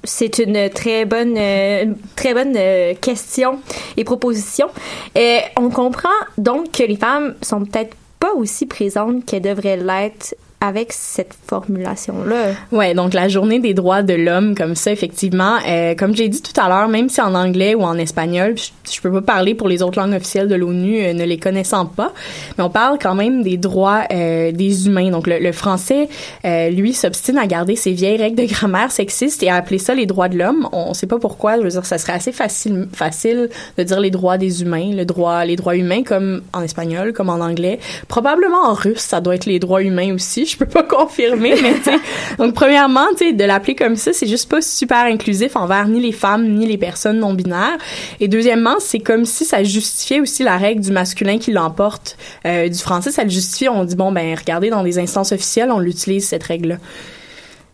C'est 0.05 0.39
une 0.39 0.69
très 0.71 1.05
bonne, 1.05 1.35
euh, 1.37 1.87
très 2.15 2.35
bonne 2.35 2.55
euh, 2.57 2.95
question 3.01 3.61
et 3.97 4.05
proposition. 4.05 4.69
Et 5.15 5.41
on 5.57 5.71
comprend 5.71 6.09
donc 6.39 6.73
que 6.73 6.83
les 6.83 6.97
femmes 6.97 7.35
sont 7.43 7.65
peut-être 7.65 7.97
pas 8.21 8.33
aussi 8.35 8.67
présentes 8.67 9.25
qu'elles 9.25 9.43
devraient 9.43 9.77
l'être 9.77 10.35
avec 10.67 10.93
cette 10.93 11.35
formulation-là. 11.47 12.53
Ouais, 12.73 12.95
donc 12.95 13.15
la 13.15 13.29
journée 13.29 13.61
des 13.61 13.75
droits 13.75 14.03
de 14.03 14.15
l'homme 14.15 14.55
comme 14.55 14.75
ça 14.75 14.93
effectivement, 14.93 15.59
euh, 15.67 15.95
comme 15.95 16.15
j'ai 16.15 16.29
dit 16.29 16.43
tout 16.43 16.59
à 16.61 16.69
l'heure, 16.69 16.89
même 16.89 17.09
si 17.09 17.21
en 17.21 17.35
anglais 17.35 17.75
ou 17.75 17.83
en 17.83 17.97
espagnol, 17.99 18.55
je, 18.57 18.71
je 18.93 19.01
peux 19.01 19.13
pas 19.13 19.23
parler 19.23 19.55
pour 19.55 19.69
les 19.69 19.83
autres 19.83 19.99
langues 19.99 20.15
officielles 20.15 20.49
de 20.49 20.55
l'ONU 20.55 21.03
euh, 21.03 21.13
ne 21.13 21.25
les 21.25 21.39
connaissant 21.39 21.87
pas, 21.87 22.13
mais 22.57 22.65
on 22.65 22.71
parle 22.71 22.99
quand 23.01 23.15
même 23.15 23.43
des 23.43 23.57
droits 23.57 24.05
euh, 24.13 24.53
des 24.53 24.87
humains. 24.87 25.11
Donc 25.11 25.27
le, 25.27 25.53
français, 25.53 26.09
lui, 26.45 26.93
s'obstine 26.93 27.39
à 27.39 27.47
garder 27.47 27.77
ses 27.77 27.93
vieilles 27.93 28.17
règles 28.17 28.37
de 28.43 28.47
grammaire 28.47 28.91
sexistes 28.91 29.43
et 29.43 29.51
à 29.51 29.57
appeler 29.57 29.79
ça 29.79 29.95
les 29.95 30.07
droits 30.07 30.29
de 30.29 30.39
l'homme. 30.39 30.69
On, 30.73 30.87
on 30.89 30.95
sait 30.95 31.07
pas 31.07 31.19
pourquoi. 31.19 31.57
Je 31.59 31.63
veux 31.63 31.69
dire, 31.69 31.87
ça 31.87 31.99
serait 31.99 32.13
assez 32.13 32.33
facile, 32.33 32.89
facile 32.93 33.49
de 33.79 33.83
dire 33.83 34.01
les 34.01 34.11
droits 34.11 34.39
des 34.39 34.63
humains, 34.63 34.93
le 34.95 35.05
droit, 35.05 35.45
les 35.45 35.57
droits 35.57 35.77
humains 35.77 36.03
comme 36.03 36.43
en 36.53 36.63
espagnol, 36.63 37.13
comme 37.13 37.29
en 37.29 37.41
anglais. 37.41 37.79
Probablement 38.09 38.69
en 38.69 38.75
russe, 38.75 39.01
ça 39.01 39.21
doit 39.21 39.35
être 39.35 39.47
les 39.47 39.59
droits 39.59 39.83
humains 39.83 40.15
aussi. 40.15 40.47
Peux 40.57 40.67
pas 40.67 40.83
confirmer, 40.89 41.55
mais 41.61 41.75
tu 41.75 41.85
sais. 41.85 41.99
Donc 42.39 42.55
premièrement, 42.55 43.07
tu 43.17 43.27
sais, 43.27 43.33
de 43.33 43.45
l'appeler 43.45 43.75
comme 43.75 43.97
ça, 43.97 44.13
c'est 44.13 44.27
juste 44.27 44.49
pas 44.49 44.61
super 44.61 45.05
inclusif 45.05 45.57
envers 45.57 45.89
ni 45.89 46.01
les 46.01 46.13
femmes 46.13 46.47
ni 46.47 46.67
les 46.67 46.79
personnes 46.79 47.19
non 47.19 47.35
binaires. 47.35 47.79
Et 48.21 48.29
deuxièmement, 48.29 48.77
c'est 48.79 49.01
comme 49.01 49.25
si 49.25 49.45
ça 49.45 49.63
justifiait 49.63 50.21
aussi 50.21 50.43
la 50.43 50.57
règle 50.57 50.81
du 50.81 50.91
masculin 50.91 51.39
qui 51.39 51.53
l'emporte. 51.53 52.17
Euh, 52.47 52.69
du 52.69 52.79
français, 52.79 53.11
ça 53.11 53.25
le 53.25 53.31
justifie. 53.31 53.69
On 53.69 53.85
dit 53.85 53.97
bon 53.97 54.13
ben 54.13 54.37
regardez 54.37 54.71
dans 54.71 54.83
des 54.83 54.99
instances 54.99 55.33
officielles, 55.33 55.71
on 55.71 55.79
l'utilise 55.79 56.27
cette 56.29 56.45
règle-là. 56.45 56.77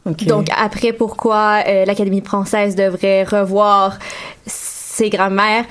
Donc, 0.07 0.25
Donc 0.25 0.47
après, 0.57 0.93
pourquoi 0.93 1.63
euh, 1.67 1.85
l'Académie 1.85 2.23
française 2.23 2.75
devrait 2.75 3.25
revoir 3.25 3.99
ses 4.47 5.11
grammaires 5.11 5.65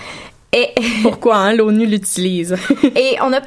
et 0.52 0.69
pourquoi 1.04 1.38
hein, 1.38 1.54
l'ONU 1.54 1.86
l'utilise? 1.86 2.56
Et 2.95 3.17
on 3.22 3.32
a 3.34 3.41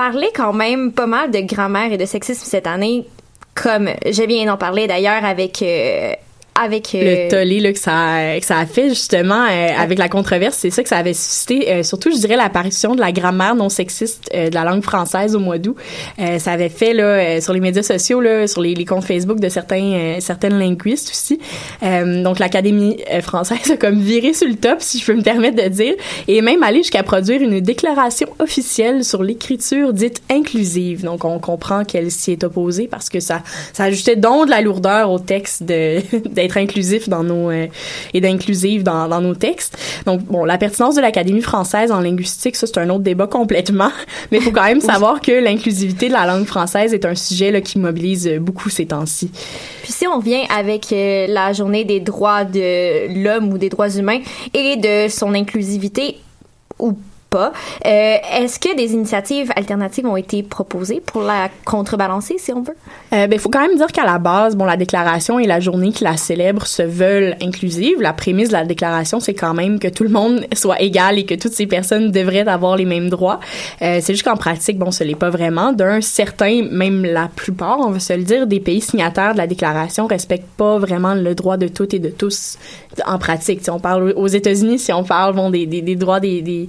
parlé 0.00 0.28
quand 0.34 0.54
même 0.54 0.92
pas 0.92 1.04
mal 1.04 1.30
de 1.30 1.40
grammaire 1.40 1.92
et 1.92 1.98
de 1.98 2.06
sexisme 2.06 2.46
cette 2.46 2.66
année, 2.66 3.04
comme 3.54 3.90
je 4.06 4.22
viens 4.22 4.46
d'en 4.46 4.56
parler 4.56 4.86
d'ailleurs 4.86 5.26
avec 5.26 5.60
euh, 5.60 6.14
avec 6.60 6.94
euh, 6.94 7.24
le 7.24 7.30
tollé 7.30 7.58
là, 7.58 7.72
que 7.72 7.78
ça 7.78 8.38
que 8.38 8.44
ça 8.44 8.58
a 8.58 8.66
fait 8.66 8.90
justement 8.90 9.46
euh, 9.50 9.68
avec 9.78 9.98
la 9.98 10.08
controverse 10.08 10.56
c'est 10.56 10.70
ça 10.70 10.82
que 10.82 10.88
ça 10.88 10.98
avait 10.98 11.14
suscité 11.14 11.72
euh, 11.72 11.82
surtout 11.82 12.10
je 12.10 12.18
dirais 12.18 12.36
l'apparition 12.36 12.94
de 12.94 13.00
la 13.00 13.12
grammaire 13.12 13.54
non 13.54 13.70
sexiste 13.70 14.30
euh, 14.34 14.50
de 14.50 14.54
la 14.54 14.64
langue 14.64 14.82
française 14.82 15.34
au 15.34 15.38
mois 15.38 15.58
d'août. 15.58 15.76
Ça 16.38 16.52
avait 16.52 16.68
fait 16.68 16.92
là 16.92 17.40
sur 17.40 17.52
les 17.52 17.60
médias 17.60 17.82
sociaux 17.82 18.20
là 18.20 18.46
sur 18.46 18.60
les, 18.60 18.74
les 18.74 18.84
comptes 18.84 19.04
Facebook 19.04 19.40
de 19.40 19.48
certains 19.48 20.16
certaines 20.20 20.58
linguistes 20.58 21.10
aussi. 21.10 21.40
Donc 22.22 22.38
l'académie 22.38 22.98
française 23.22 23.70
a 23.70 23.76
comme 23.76 23.98
viré 24.00 24.32
sur 24.34 24.48
le 24.48 24.54
top 24.54 24.76
si 24.80 24.98
je 24.98 25.06
peux 25.06 25.14
me 25.14 25.22
permettre 25.22 25.62
de 25.62 25.68
dire 25.68 25.94
et 26.28 26.42
même 26.42 26.62
allé 26.62 26.78
jusqu'à 26.78 27.02
produire 27.02 27.40
une 27.40 27.60
déclaration 27.60 28.28
officielle 28.38 29.04
sur 29.04 29.22
l'écriture 29.22 29.92
dite 29.92 30.22
inclusive. 30.30 31.04
Donc 31.04 31.24
on 31.24 31.38
comprend 31.38 31.84
qu'elle 31.84 32.10
s'y 32.10 32.32
est 32.32 32.44
opposée 32.44 32.86
parce 32.86 33.08
que 33.08 33.20
ça 33.20 33.42
ça 33.72 33.84
ajoutait 33.84 34.16
donc 34.16 34.46
de 34.46 34.50
la 34.50 34.60
lourdeur 34.60 35.10
au 35.10 35.18
texte 35.18 35.62
de 35.62 36.00
d'être 36.50 36.56
inclusif 36.56 37.08
dans 37.08 37.22
nos 37.22 37.50
euh, 37.50 37.66
et 38.14 38.20
d'inclusive 38.20 38.82
dans, 38.82 39.08
dans 39.08 39.20
nos 39.20 39.34
textes. 39.34 39.78
Donc 40.06 40.22
bon, 40.24 40.44
la 40.44 40.58
pertinence 40.58 40.96
de 40.96 41.00
l'Académie 41.00 41.42
française 41.42 41.92
en 41.92 42.00
linguistique, 42.00 42.56
ça 42.56 42.66
c'est 42.66 42.78
un 42.78 42.88
autre 42.90 43.02
débat 43.02 43.26
complètement, 43.26 43.90
mais 44.30 44.38
il 44.38 44.42
faut 44.42 44.50
quand 44.50 44.64
même 44.64 44.80
savoir 44.80 45.20
que 45.20 45.32
l'inclusivité 45.32 46.08
de 46.08 46.12
la 46.12 46.26
langue 46.26 46.46
française 46.46 46.94
est 46.94 47.04
un 47.04 47.14
sujet 47.14 47.50
là, 47.50 47.60
qui 47.60 47.78
mobilise 47.78 48.26
euh, 48.26 48.38
beaucoup 48.38 48.70
ces 48.70 48.86
temps-ci. 48.86 49.30
Puis 49.82 49.92
si 49.92 50.06
on 50.06 50.18
vient 50.18 50.42
avec 50.54 50.92
euh, 50.92 51.26
la 51.28 51.52
journée 51.52 51.84
des 51.84 52.00
droits 52.00 52.44
de 52.44 53.22
l'homme 53.22 53.52
ou 53.52 53.58
des 53.58 53.68
droits 53.68 53.90
humains 53.90 54.20
et 54.54 54.76
de 54.76 55.08
son 55.08 55.34
inclusivité 55.34 56.16
ou 56.78 56.96
euh, 57.38 58.16
est-ce 58.32 58.58
que 58.58 58.74
des 58.76 58.92
initiatives 58.92 59.52
alternatives 59.54 60.06
ont 60.06 60.16
été 60.16 60.42
proposées 60.42 61.00
pour 61.04 61.22
la 61.22 61.48
contrebalancer, 61.64 62.36
si 62.38 62.52
on 62.52 62.62
veut? 62.62 62.74
Euh, 63.12 63.26
ben, 63.26 63.32
il 63.32 63.38
faut 63.38 63.48
quand 63.48 63.60
même 63.60 63.76
dire 63.76 63.86
qu'à 63.88 64.04
la 64.04 64.18
base, 64.18 64.56
bon, 64.56 64.64
la 64.64 64.76
déclaration 64.76 65.38
et 65.38 65.46
la 65.46 65.60
journée 65.60 65.92
qui 65.92 66.04
la 66.04 66.16
célèbre 66.16 66.66
se 66.66 66.82
veulent 66.82 67.36
inclusives. 67.40 68.00
La 68.00 68.12
prémisse 68.12 68.48
de 68.48 68.54
la 68.54 68.64
déclaration, 68.64 69.20
c'est 69.20 69.34
quand 69.34 69.54
même 69.54 69.78
que 69.78 69.88
tout 69.88 70.04
le 70.04 70.10
monde 70.10 70.44
soit 70.54 70.80
égal 70.80 71.18
et 71.18 71.24
que 71.24 71.34
toutes 71.34 71.52
ces 71.52 71.66
personnes 71.66 72.10
devraient 72.10 72.48
avoir 72.48 72.76
les 72.76 72.84
mêmes 72.84 73.10
droits. 73.10 73.40
Euh, 73.82 73.98
c'est 74.00 74.14
juste 74.14 74.24
qu'en 74.24 74.36
pratique, 74.36 74.78
bon, 74.78 74.90
ce 74.90 75.04
l'est 75.04 75.14
pas 75.14 75.30
vraiment. 75.30 75.72
D'un 75.72 76.00
certain, 76.00 76.64
même 76.70 77.04
la 77.04 77.28
plupart, 77.34 77.78
on 77.80 77.90
va 77.90 78.00
se 78.00 78.12
le 78.12 78.24
dire, 78.24 78.46
des 78.46 78.60
pays 78.60 78.80
signataires 78.80 79.32
de 79.32 79.38
la 79.38 79.46
déclaration 79.46 80.06
respectent 80.06 80.50
pas 80.56 80.78
vraiment 80.78 81.14
le 81.14 81.34
droit 81.34 81.56
de 81.56 81.68
toutes 81.68 81.94
et 81.94 81.98
de 81.98 82.08
tous 82.08 82.58
en 83.06 83.18
pratique. 83.18 83.60
Si 83.62 83.70
on 83.70 83.78
parle 83.78 84.12
aux 84.16 84.26
États-Unis, 84.26 84.78
si 84.78 84.92
on 84.92 85.04
parle 85.04 85.34
bon 85.34 85.50
des, 85.50 85.66
droits 85.96 86.20
des, 86.20 86.68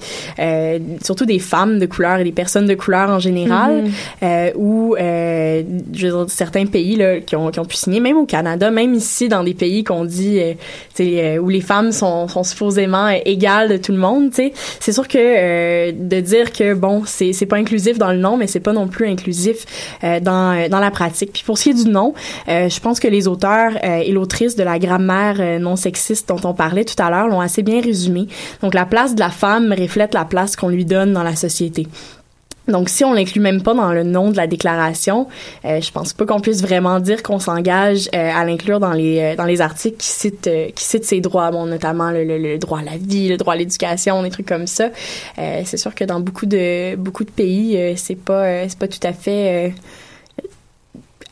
surtout 1.03 1.25
des 1.25 1.39
femmes 1.39 1.79
de 1.79 1.85
couleur 1.85 2.19
et 2.19 2.23
des 2.23 2.31
personnes 2.31 2.65
de 2.67 2.75
couleur 2.75 3.09
en 3.09 3.19
général, 3.19 3.83
Mhm. 3.83 3.91
euh, 4.23 4.51
ou 4.55 4.95
euh, 4.99 5.63
je 5.93 6.07
veux 6.07 6.25
dire, 6.25 6.25
certains 6.29 6.65
pays 6.65 6.95
là, 6.95 7.19
qui, 7.19 7.35
ont, 7.35 7.49
qui 7.51 7.59
ont 7.59 7.65
pu 7.65 7.75
signer, 7.75 7.99
même 7.99 8.17
au 8.17 8.25
Canada, 8.25 8.71
même 8.71 8.93
ici 8.93 9.29
dans 9.29 9.43
des 9.43 9.53
pays 9.53 9.83
qu'on 9.83 10.05
dit 10.05 10.39
euh, 10.39 10.53
euh, 10.99 11.37
où 11.37 11.49
les 11.49 11.61
femmes 11.61 11.91
sont, 11.91 12.27
sont 12.27 12.43
supposément 12.43 13.07
euh, 13.07 13.17
égales 13.25 13.69
de 13.69 13.77
tout 13.77 13.91
le 13.91 13.97
monde, 13.97 14.29
tu 14.29 14.35
sais, 14.37 14.53
c'est 14.79 14.91
sûr 14.91 15.07
que 15.07 15.17
euh, 15.17 15.91
de 15.95 16.19
dire 16.19 16.51
que 16.51 16.73
bon 16.73 17.03
c'est 17.05 17.33
c'est 17.33 17.45
pas 17.45 17.57
inclusif 17.57 17.97
dans 17.97 18.11
le 18.11 18.17
nom, 18.17 18.37
mais 18.37 18.47
c'est 18.47 18.59
pas 18.59 18.73
non 18.73 18.87
plus 18.87 19.07
inclusif 19.07 19.65
euh, 20.03 20.19
dans 20.19 20.51
euh, 20.57 20.69
dans 20.69 20.79
la 20.79 20.91
pratique. 20.91 21.31
Puis 21.33 21.43
pour 21.45 21.57
ce 21.57 21.63
qui 21.63 21.69
est 21.71 21.83
du 21.85 21.89
nom, 21.89 22.13
euh, 22.49 22.69
je 22.69 22.79
pense 22.79 22.99
que 22.99 23.07
les 23.07 23.27
auteurs 23.27 23.71
euh, 23.83 23.97
et 24.05 24.11
l'autrice 24.11 24.55
de 24.55 24.63
la 24.63 24.79
grammaire 24.79 25.37
euh, 25.39 25.59
non 25.59 25.75
sexiste 25.75 26.27
dont 26.29 26.39
on 26.43 26.53
parlait 26.53 26.85
tout 26.85 27.01
à 27.01 27.09
l'heure 27.09 27.27
l'ont 27.27 27.41
assez 27.41 27.61
bien 27.63 27.81
résumé. 27.81 28.27
Donc 28.61 28.73
la 28.73 28.85
place 28.85 29.13
de 29.15 29.19
la 29.19 29.29
femme 29.29 29.73
reflète 29.77 30.13
la 30.13 30.25
place 30.25 30.40
qu'on 30.55 30.69
lui 30.69 30.85
donne 30.85 31.13
dans 31.13 31.23
la 31.23 31.35
société. 31.35 31.87
Donc, 32.67 32.89
si 32.89 33.03
on 33.03 33.13
l'inclut 33.13 33.41
même 33.41 33.63
pas 33.63 33.73
dans 33.73 33.91
le 33.91 34.03
nom 34.03 34.29
de 34.29 34.37
la 34.37 34.45
déclaration, 34.45 35.27
euh, 35.65 35.81
je 35.81 35.91
pense 35.91 36.13
pas 36.13 36.25
qu'on 36.25 36.39
puisse 36.39 36.61
vraiment 36.61 36.99
dire 36.99 37.23
qu'on 37.23 37.39
s'engage 37.39 38.07
euh, 38.15 38.31
à 38.33 38.45
l'inclure 38.45 38.79
dans 38.79 38.93
les 38.93 39.19
euh, 39.19 39.35
dans 39.35 39.45
les 39.45 39.61
articles 39.61 39.97
qui 39.97 40.07
citent 40.07 40.47
euh, 40.47 40.69
qui 40.69 40.83
citent 40.83 41.05
ses 41.05 41.21
droits, 41.21 41.49
bon 41.51 41.65
notamment 41.65 42.11
le, 42.11 42.23
le, 42.23 42.37
le 42.37 42.57
droit 42.59 42.79
à 42.79 42.83
la 42.83 42.97
vie, 42.97 43.29
le 43.29 43.37
droit 43.37 43.55
à 43.55 43.57
l'éducation, 43.57 44.21
des 44.21 44.29
trucs 44.29 44.47
comme 44.47 44.67
ça. 44.67 44.89
C'est 45.37 45.77
sûr 45.77 45.95
que 45.95 46.03
dans 46.03 46.19
beaucoup 46.19 46.45
de 46.45 46.95
beaucoup 46.95 47.23
de 47.23 47.31
pays, 47.31 47.93
c'est 47.97 48.15
pas 48.15 48.67
c'est 48.69 48.77
pas 48.77 48.87
tout 48.87 48.99
à 49.03 49.13
fait 49.13 49.73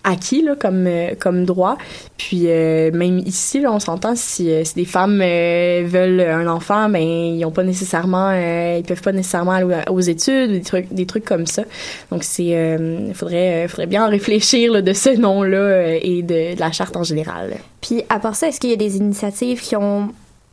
acquis 0.03 0.41
là, 0.41 0.55
comme 0.55 0.85
euh, 0.88 1.13
comme 1.19 1.45
droit. 1.45 1.77
Puis 2.17 2.43
euh, 2.47 2.91
même 2.91 3.19
ici, 3.19 3.59
là, 3.59 3.71
on 3.71 3.79
s'entend 3.79 4.15
si, 4.15 4.51
euh, 4.51 4.63
des 4.75 4.85
femmes 4.85 5.19
veulent 5.19 6.21
un 6.21 6.47
enfant, 6.47 6.89
ben 6.89 7.01
ils 7.01 7.43
ont 7.45 7.51
pas 7.51 7.63
nécessairement, 7.63 8.31
ils 8.31 8.83
peuvent 8.83 9.01
pas 9.01 9.12
nécessairement 9.12 9.51
aller 9.51 9.83
aux 9.89 9.99
études, 9.99 10.51
des 10.51 10.62
trucs 10.62 10.91
des 10.93 11.05
trucs 11.05 11.25
comme 11.25 11.45
ça. 11.45 11.63
Donc 12.12 12.23
c'est, 12.23 12.77
faudrait 13.13 13.67
faudrait 13.67 13.88
bien 13.88 14.05
en 14.05 14.09
réfléchir 14.09 14.73
là, 14.73 14.81
de 14.81 14.93
ce 14.93 15.09
nom-là 15.17 15.95
et 16.01 16.21
de, 16.21 16.59
la 16.59 16.71
charte 16.71 16.95
en 16.95 17.03
général. 17.03 17.57
Puis 17.81 18.03
à 18.09 18.19
part 18.19 18.35
ça, 18.35 18.47
est-ce 18.47 18.59
qu'il 18.59 18.69
y 18.69 18.73
a 18.73 18.77
des 18.77 18.97
initiatives 18.97 19.62
qui 19.62 19.75
ont 19.75 20.09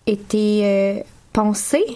été 0.07 1.03
pensées? 1.33 1.87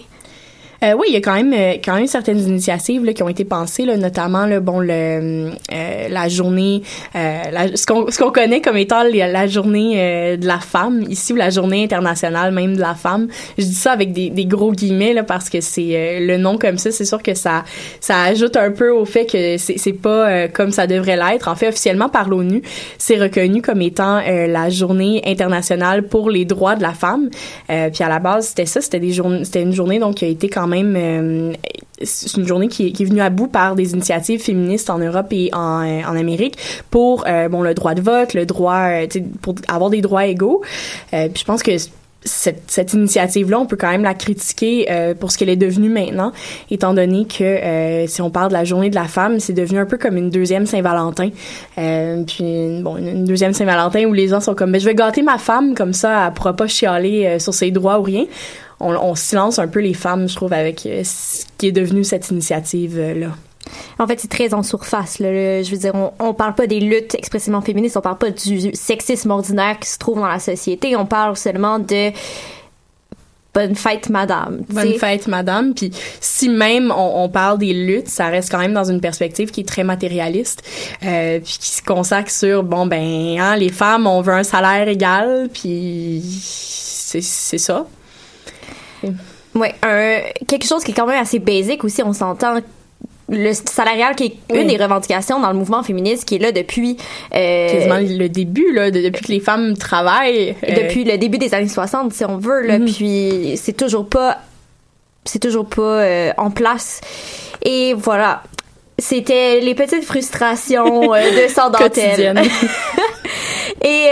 Euh, 0.83 0.93
oui, 0.97 1.05
il 1.09 1.13
y 1.13 1.17
a 1.17 1.21
quand 1.21 1.35
même 1.35 1.53
euh, 1.53 1.73
quand 1.83 1.93
même 1.93 2.07
certaines 2.07 2.39
initiatives 2.39 3.05
là, 3.05 3.13
qui 3.13 3.21
ont 3.21 3.29
été 3.29 3.45
pensées, 3.45 3.85
là, 3.85 3.97
notamment 3.97 4.47
là, 4.47 4.59
bon 4.59 4.79
le 4.79 5.51
euh, 5.71 6.07
la 6.09 6.27
journée, 6.27 6.81
euh, 7.15 7.43
la- 7.51 7.75
ce 7.77 7.85
qu'on 7.85 8.09
ce 8.09 8.17
qu'on 8.17 8.31
connaît 8.31 8.61
comme 8.61 8.77
étant 8.77 9.03
la, 9.03 9.45
journée 9.45 9.93
euh, 9.97 10.37
de 10.37 10.47
la 10.47 10.57
femme 10.59 11.03
ici 11.07 11.33
ou 11.33 11.35
la 11.35 11.51
journée 11.51 11.83
internationale 11.83 12.51
même 12.51 12.75
de 12.75 12.81
la 12.81 12.95
femme. 12.95 13.27
Je 13.59 13.63
dis 13.65 13.75
ça 13.75 13.91
avec 13.91 14.11
des, 14.11 14.31
des 14.31 14.45
gros 14.45 14.71
guillemets 14.71 15.13
là 15.13 15.21
parce 15.21 15.51
que 15.51 15.61
c'est 15.61 15.91
euh, 15.95 16.25
le 16.25 16.37
nom 16.37 16.57
comme 16.57 16.79
ça, 16.79 16.89
c'est 16.89 17.05
sûr 17.05 17.21
que 17.21 17.35
ça 17.35 17.63
ça 17.99 18.23
ajoute 18.23 18.57
un 18.57 18.71
peu 18.71 18.89
au 18.89 19.05
fait 19.05 19.27
que 19.27 19.57
c'est 19.57 19.77
c'est 19.77 19.93
pas 19.93 20.47
comme 20.47 20.71
ça 20.71 20.87
devrait 20.87 21.15
l'être. 21.15 21.47
En 21.47 21.55
fait, 21.55 21.67
officiellement 21.67 22.09
par 22.09 22.27
l'ONU, 22.27 22.63
c'est 22.97 23.17
reconnu 23.21 23.61
comme 23.61 23.83
étant 23.83 24.19
la 24.25 24.69
journée 24.71 25.21
internationale 25.27 26.07
pour 26.07 26.31
les 26.31 26.45
droits 26.45 26.75
de 26.75 26.81
la 26.81 26.93
femme. 26.93 27.29
Puis 27.67 28.03
à 28.03 28.09
la 28.09 28.17
base, 28.17 28.47
c'était 28.47 28.65
ça, 28.65 28.81
c'était 28.81 28.99
des 28.99 29.11
journées, 29.11 29.45
c'était 29.45 29.61
une 29.61 29.73
journée 29.73 29.99
donc 29.99 30.15
qui 30.15 30.25
a 30.25 30.27
été 30.27 30.49
quand 30.49 30.65
même 30.65 30.70
euh, 30.73 31.53
c'est 32.03 32.37
une 32.37 32.47
journée 32.47 32.67
qui 32.67 32.87
est, 32.87 33.05
venue 33.05 33.21
à 33.21 33.29
bout 33.29 33.47
par 33.47 33.75
des 33.75 33.93
initiatives 33.93 34.41
féministes 34.41 34.89
en 34.89 34.99
Europe 34.99 35.27
et 35.31 35.49
en, 35.53 35.83
euh, 35.83 36.01
Amérique 36.03 36.57
pour 36.89 37.25
euh, 37.27 37.49
bon 37.49 37.61
le 37.61 37.73
droit 37.73 37.93
de 37.93 38.01
vote, 38.01 38.33
le 38.33 38.45
droit 38.45 38.87
pour 39.41 39.55
avoir 39.67 39.89
des 39.89 40.01
droits 40.01 40.25
égaux. 40.25 40.61
Puis 41.11 41.31
je 41.35 41.45
pense 41.45 41.63
que 41.63 41.71
cette, 42.23 42.93
initiative-là, 42.93 43.59
on 43.59 43.65
peut 43.65 43.77
quand 43.77 43.89
même 43.89 44.03
la 44.03 44.13
critiquer 44.13 45.15
pour 45.19 45.31
ce 45.31 45.37
qu'elle 45.39 45.49
est 45.49 45.55
devenue 45.55 45.89
maintenant, 45.89 46.31
étant 46.69 46.93
donné 46.93 47.25
que 47.25 48.05
si 48.07 48.21
on 48.21 48.29
parle 48.29 48.49
de 48.49 48.53
la 48.53 48.63
journée 48.63 48.91
de 48.91 48.95
la 48.95 49.05
femme, 49.05 49.39
c'est 49.39 49.53
devenu 49.53 49.79
un 49.79 49.87
peu 49.87 49.97
comme 49.97 50.17
une 50.17 50.29
deuxième 50.29 50.67
Saint-Valentin. 50.67 51.29
Puis 51.75 52.81
bon, 52.81 52.97
une, 52.97 53.25
deuxième 53.25 53.53
Saint-Valentin 53.53 54.05
où 54.05 54.13
les 54.13 54.27
gens 54.27 54.41
sont 54.41 54.53
comme, 54.53 54.71
ben, 54.71 54.79
je 54.79 54.85
vais 54.85 54.95
gâter 54.95 55.23
ma 55.23 55.39
femme 55.39 55.73
comme 55.73 55.93
ça, 55.93 56.27
elle 56.27 56.33
pourra 56.33 56.53
pas 56.53 56.67
chialer 56.67 57.39
sur 57.39 57.55
ses 57.55 57.71
droits 57.71 57.99
ou 57.99 58.03
rien. 58.03 58.25
On, 58.81 58.95
on 58.95 59.15
silence 59.15 59.59
un 59.59 59.67
peu 59.67 59.79
les 59.79 59.93
femmes, 59.93 60.27
je 60.27 60.35
trouve, 60.35 60.53
avec 60.53 60.85
euh, 60.85 61.03
ce 61.03 61.45
qui 61.57 61.67
est 61.67 61.71
devenu 61.71 62.03
cette 62.03 62.29
initiative-là. 62.29 63.29
En 63.99 64.07
fait, 64.07 64.19
c'est 64.19 64.27
très 64.27 64.53
en 64.53 64.63
surface. 64.63 65.19
Là. 65.19 65.31
Le- 65.31 65.63
je 65.63 65.71
veux 65.71 65.77
dire, 65.77 65.93
on, 65.95 66.11
on 66.19 66.33
parle 66.33 66.55
pas 66.55 66.67
des 66.67 66.79
luttes 66.79 67.15
expressément 67.15 67.61
féministes, 67.61 67.95
on 67.95 68.01
parle 68.01 68.17
pas 68.17 68.31
du 68.31 68.71
sexisme 68.73 69.31
ordinaire 69.31 69.79
qui 69.79 69.87
se 69.89 69.97
trouve 69.97 70.17
dans 70.19 70.27
la 70.27 70.39
société, 70.39 70.95
on 70.95 71.05
parle 71.05 71.37
seulement 71.37 71.77
de 71.79 72.11
bonne 73.53 73.75
fête, 73.75 74.09
madame. 74.09 74.61
Bonne 74.69 74.93
fête, 74.93 75.27
madame. 75.27 75.73
Puis 75.73 75.91
si 76.21 76.49
même 76.49 76.91
on, 76.95 77.23
on 77.23 77.29
parle 77.29 77.59
des 77.59 77.73
luttes, 77.73 78.07
ça 78.07 78.27
reste 78.27 78.49
quand 78.49 78.59
même 78.59 78.73
dans 78.73 78.89
une 78.89 79.01
perspective 79.01 79.51
qui 79.51 79.61
est 79.61 79.67
très 79.67 79.83
matérialiste, 79.83 80.63
euh, 81.05 81.39
puis 81.39 81.57
qui 81.59 81.69
se 81.69 81.83
consacre 81.83 82.31
sur 82.31 82.63
bon 82.63 82.85
ben 82.85 83.37
hein, 83.39 83.55
les 83.57 83.69
femmes 83.69 84.07
on 84.07 84.21
veut 84.21 84.33
un 84.33 84.43
salaire 84.43 84.87
égal, 84.87 85.49
puis 85.53 86.21
c'est 86.41 87.21
c'est 87.21 87.57
ça. 89.01 89.07
Ouais, 89.59 89.73
un, 89.83 90.19
quelque 90.47 90.65
chose 90.65 90.83
qui 90.83 90.91
est 90.91 90.93
quand 90.93 91.05
même 91.07 91.21
assez 91.21 91.39
basique 91.39 91.83
aussi, 91.83 92.01
on 92.03 92.13
s'entend. 92.13 92.59
Le 93.33 93.53
salarial 93.53 94.13
qui 94.15 94.25
est 94.25 94.33
Oui. 94.51 94.61
une 94.61 94.67
des 94.67 94.75
revendications 94.75 95.39
dans 95.39 95.49
le 95.51 95.57
mouvement 95.57 95.83
féministe 95.83 96.25
qui 96.25 96.35
est 96.35 96.39
là 96.39 96.51
depuis 96.51 96.97
euh, 97.33 97.69
Quasiment 97.71 97.99
le 97.99 98.27
début 98.27 98.73
là, 98.73 98.91
de- 98.91 98.99
depuis 99.01 99.25
que 99.25 99.31
les 99.31 99.39
femmes 99.39 99.77
travaillent. 99.77 100.53
euh, 100.67 100.73
depuis 100.83 101.05
le 101.05 101.17
début 101.17 101.37
des 101.37 101.53
années 101.53 101.69
60 101.69 102.11
si 102.11 102.25
on 102.25 102.37
veut 102.37 102.61
là 102.67 102.77
Mhm. 102.77 102.91
puis 102.91 103.53
c'est 103.55 103.71
toujours 103.77 104.05
pas 104.09 104.39
c'est 105.23 105.39
toujours 105.39 105.65
pas 105.65 105.81
euh, 105.81 106.31
en 106.37 106.51
place 106.51 106.99
et 107.63 107.93
voilà 107.93 108.43
c'était 108.99 109.61
les 109.61 109.75
petites 109.75 110.03
frustrations 110.03 111.13
euh, 111.13 111.21
de 111.21 111.77
Quotidiennes. 111.77 112.41
et 113.81 114.07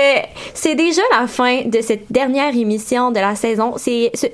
c'est 0.54 0.76
déjà 0.76 1.02
la 1.20 1.28
fin 1.28 1.64
de 1.66 1.82
cette 1.82 2.10
dernière 2.10 2.56
émission 2.56 3.12
de 3.12 3.20
la 3.20 3.36
saison 3.36 3.74
c'est 3.78 4.12
ce- 4.14 4.28
ce- 4.28 4.32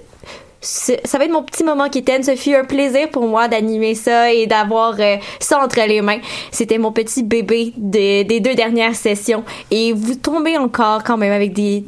ça 0.61 1.17
va 1.17 1.25
être 1.25 1.31
mon 1.31 1.43
petit 1.43 1.63
moment 1.63 1.89
kitten. 1.89 2.23
Ce 2.23 2.35
fut 2.35 2.55
un 2.55 2.63
plaisir 2.63 3.09
pour 3.09 3.27
moi 3.27 3.47
d'animer 3.47 3.93
ça 3.95 4.31
et 4.33 4.47
d'avoir 4.47 4.95
euh, 4.99 5.17
ça 5.39 5.63
entre 5.63 5.79
les 5.87 6.01
mains. 6.01 6.19
C'était 6.51 6.77
mon 6.77 6.91
petit 6.91 7.23
bébé 7.23 7.73
de- 7.77 8.23
des 8.23 8.39
deux 8.39 8.55
dernières 8.55 8.95
sessions. 8.95 9.43
Et 9.71 9.93
vous 9.93 10.15
tombez 10.15 10.57
encore 10.57 11.03
quand 11.03 11.17
même 11.17 11.33
avec 11.33 11.53
des 11.53 11.83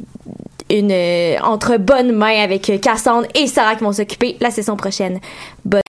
une 0.70 0.90
euh, 0.92 1.36
entre 1.44 1.78
bonnes 1.78 2.12
mains 2.12 2.42
avec 2.42 2.68
euh, 2.68 2.76
Cassandre 2.76 3.26
et 3.34 3.46
Sarah 3.46 3.74
qui 3.74 3.84
vont 3.84 3.92
s'occuper 3.92 4.36
la 4.38 4.50
session 4.50 4.76
prochaine. 4.76 5.18
Bonne 5.64 5.76